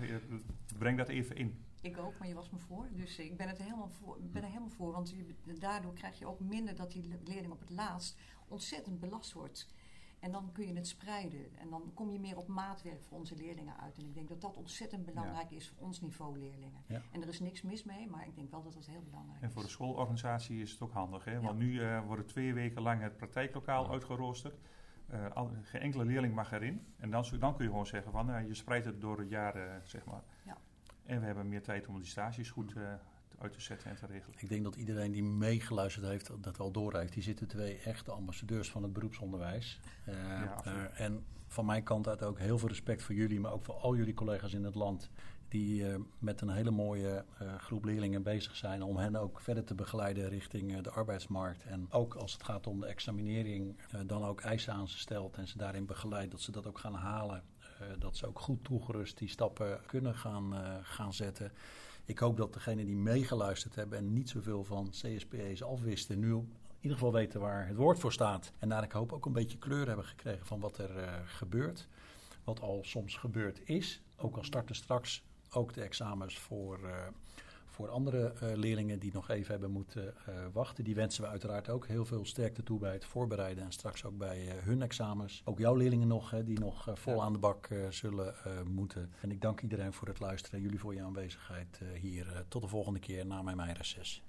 breng 0.77 0.97
dat 0.97 1.07
even 1.07 1.35
in. 1.35 1.63
Ik 1.81 1.97
ook, 1.97 2.17
maar 2.19 2.27
je 2.27 2.33
was 2.33 2.49
me 2.49 2.57
voor. 2.57 2.87
Dus 2.91 3.19
ik 3.19 3.37
ben, 3.37 3.47
het 3.47 3.57
helemaal 3.57 3.89
voor, 3.89 4.17
ben 4.21 4.41
er 4.41 4.47
helemaal 4.47 4.69
voor. 4.69 4.91
Want 4.91 5.09
je, 5.09 5.57
daardoor 5.59 5.93
krijg 5.93 6.19
je 6.19 6.27
ook 6.27 6.39
minder 6.39 6.75
dat 6.75 6.91
die 6.91 7.19
leerling 7.23 7.51
op 7.51 7.59
het 7.59 7.69
laatst 7.69 8.17
ontzettend 8.47 8.99
belast 8.99 9.33
wordt. 9.33 9.67
En 10.19 10.31
dan 10.31 10.51
kun 10.51 10.67
je 10.67 10.73
het 10.73 10.87
spreiden. 10.87 11.57
En 11.59 11.69
dan 11.69 11.91
kom 11.93 12.09
je 12.11 12.19
meer 12.19 12.37
op 12.37 12.47
maatwerk 12.47 13.03
voor 13.03 13.17
onze 13.17 13.35
leerlingen 13.35 13.79
uit. 13.79 13.97
En 13.97 14.05
ik 14.05 14.13
denk 14.13 14.27
dat 14.27 14.41
dat 14.41 14.57
ontzettend 14.57 15.05
belangrijk 15.05 15.51
is 15.51 15.69
voor 15.69 15.87
ons 15.87 16.01
niveau 16.01 16.39
leerlingen. 16.39 16.83
Ja. 16.87 17.01
En 17.11 17.21
er 17.21 17.27
is 17.27 17.39
niks 17.39 17.61
mis 17.61 17.83
mee, 17.83 18.07
maar 18.07 18.27
ik 18.27 18.35
denk 18.35 18.51
wel 18.51 18.63
dat 18.63 18.73
dat 18.73 18.85
heel 18.85 19.03
belangrijk 19.03 19.41
En 19.41 19.51
voor 19.51 19.61
de 19.61 19.67
is. 19.67 19.73
schoolorganisatie 19.73 20.61
is 20.61 20.71
het 20.71 20.81
ook 20.81 20.91
handig. 20.91 21.23
Hè? 21.25 21.31
Ja. 21.31 21.39
Want 21.39 21.57
nu 21.59 21.81
eh 21.83 22.05
wordt 22.05 22.27
twee 22.27 22.53
weken 22.53 22.81
lang 22.81 23.01
het 23.01 23.17
praktijklokaal 23.17 23.83
Ja. 23.83 23.89
uitgeroosterd. 23.91 24.59
Eh, 25.07 25.31
al- 25.31 25.51
geen 25.61 25.81
enkele 25.81 26.05
leerling 26.05 26.35
mag 26.35 26.51
erin. 26.51 26.85
En 26.97 27.09
dan, 27.11 27.25
dan 27.39 27.55
kun 27.55 27.63
je 27.65 27.69
gewoon 27.71 27.85
zeggen 27.87 28.11
van 28.11 28.31
eh, 28.31 28.47
je 28.47 28.53
spreidt 28.53 28.85
het 28.85 29.01
door 29.01 29.19
het 29.19 29.29
jaar, 29.29 29.81
zeg 29.83 30.05
maar. 30.05 30.23
Ja. 30.45 30.57
En 31.03 31.19
we 31.19 31.25
hebben 31.25 31.47
meer 31.49 31.63
tijd 31.63 31.87
om 31.87 31.95
die 31.99 32.07
stages 32.09 32.49
goed 32.51 32.75
eh, 32.75 32.93
uit 33.37 33.53
te 33.53 33.61
zetten 33.61 33.89
en 33.89 33.95
te 33.95 34.05
regelen. 34.05 34.35
Ik 34.39 34.49
denk 34.49 34.63
dat 34.63 34.75
iedereen 34.75 35.11
die 35.11 35.23
meegeluisterd 35.23 36.05
heeft, 36.05 36.31
dat 36.41 36.57
wel 36.57 36.71
doorheeft. 36.71 37.13
Die 37.13 37.23
zitten 37.23 37.47
twee 37.47 37.77
echte 37.77 38.11
ambassadeurs 38.11 38.71
van 38.71 38.83
het 38.83 38.93
beroepsonderwijs. 38.93 39.79
Eh, 40.05 40.99
en 40.99 41.25
van 41.47 41.65
mijn 41.65 41.83
kant 41.83 42.07
uit 42.07 42.23
ook 42.23 42.39
heel 42.39 42.57
veel 42.57 42.67
respect 42.67 43.03
voor 43.03 43.15
jullie, 43.15 43.39
maar 43.39 43.51
ook 43.51 43.63
voor 43.63 43.75
al 43.75 43.95
jullie 43.95 44.13
collega's 44.13 44.53
in 44.53 44.63
het 44.63 44.75
land. 44.75 45.09
Die 45.47 45.89
eh, 45.89 45.99
met 46.19 46.41
een 46.41 46.49
hele 46.49 46.71
mooie 46.71 47.25
eh, 47.37 47.55
groep 47.55 47.83
leerlingen 47.83 48.23
bezig 48.23 48.55
zijn 48.55 48.83
om 48.83 48.97
hen 48.97 49.15
ook 49.15 49.41
verder 49.41 49.63
te 49.63 49.75
begeleiden 49.75 50.29
richting 50.29 50.81
de 50.81 50.89
arbeidsmarkt. 50.89 51.63
En 51.63 51.91
ook 51.91 52.15
als 52.15 52.33
het 52.33 52.43
gaat 52.43 52.67
om 52.67 52.79
de 52.79 52.85
examinering, 52.85 53.75
dan 54.05 54.23
ook 54.23 54.41
eisen 54.41 54.73
aan 54.73 54.87
ze 54.87 54.97
stelt 54.97 55.37
en 55.37 55.47
ze 55.47 55.57
daarin 55.57 55.85
begeleidt 55.85 56.31
dat 56.31 56.41
ze 56.41 56.51
dat 56.51 56.67
ook 56.67 56.79
gaan 56.79 56.93
halen. 56.93 57.43
Dat 57.99 58.17
ze 58.17 58.27
ook 58.27 58.39
goed 58.39 58.63
toegerust 58.63 59.17
die 59.17 59.29
stappen 59.29 59.79
kunnen 59.85 60.15
gaan, 60.15 60.53
gaan 60.83 61.13
zetten. 61.13 61.51
Ik 62.09 62.19
hoop 62.19 62.37
dat 62.37 62.53
degenen 62.53 62.85
die 62.85 62.95
meegeluisterd 62.95 63.75
hebben 63.75 63.97
en 63.97 64.13
niet 64.13 64.29
zoveel 64.29 64.63
van 64.63 64.89
CSPE's 64.89 65.63
afwisten, 65.63 66.19
nu 66.19 66.31
in 66.33 66.47
ieder 66.79 66.97
geval 66.97 67.13
weten 67.13 67.39
waar 67.39 67.67
het 67.67 67.75
woord 67.75 67.99
voor 67.99 68.11
staat. 68.11 68.51
En 68.59 68.67
naar 68.67 68.83
ik 68.83 68.91
hoop 68.91 69.13
ook 69.13 69.25
een 69.25 69.33
beetje 69.33 69.57
kleur 69.57 69.87
hebben 69.87 70.05
gekregen 70.05 70.45
van 70.45 70.59
wat 70.59 70.77
er 70.77 70.97
eh, 70.97 71.13
gebeurt. 71.25 71.87
Wat 72.43 72.59
al 72.59 72.79
soms 72.83 73.15
gebeurd 73.15 73.61
is. 73.63 74.01
Ook 74.17 74.37
al 74.37 74.43
starten 74.43 74.75
straks 74.75 75.23
ook 75.51 75.73
de 75.73 75.81
examens 75.81 76.39
voor, 76.39 76.79
eh, 76.83 77.07
voor 77.79 77.89
andere 77.89 78.33
eh, 78.33 78.55
leerlingen 78.55 78.99
die 78.99 79.13
nog 79.13 79.29
even 79.29 79.51
hebben 79.51 79.71
moeten 79.71 80.13
eh, 80.25 80.33
wachten. 80.53 80.83
Die 80.83 80.95
wensen 80.95 81.23
we 81.23 81.29
uiteraard 81.29 81.69
ook 81.69 81.87
heel 81.87 82.05
veel 82.05 82.25
sterkte 82.25 82.63
toe 82.63 82.79
bij 82.79 82.93
het 82.93 83.05
voorbereiden 83.05 83.63
en 83.63 83.71
straks 83.71 84.05
ook 84.05 84.17
bij 84.17 84.47
eh, 84.47 84.63
hun 84.63 84.81
examens. 84.81 85.41
Ook 85.45 85.59
jouw 85.59 85.75
leerlingen 85.75 86.07
nog, 86.07 86.31
hè, 86.31 86.43
die 86.43 86.59
nog 86.59 86.87
vol 86.93 87.15
Ja. 87.15 87.21
aan 87.21 87.33
de 87.33 87.39
bak 87.39 87.69
zullen 87.89 88.35
moeten. 88.67 89.11
En 89.21 89.31
ik 89.31 89.41
dank 89.41 89.61
iedereen 89.61 89.93
voor 89.93 90.07
het 90.07 90.19
luisteren. 90.19 90.61
Jullie 90.61 90.79
voor 90.79 90.93
je 90.93 91.01
aanwezigheid 91.03 91.81
hier. 91.99 92.45
Tot 92.47 92.61
de 92.61 92.67
volgende 92.67 92.99
keer 92.99 93.25
na 93.25 93.41
mijn 93.41 93.73
reces. 93.73 94.23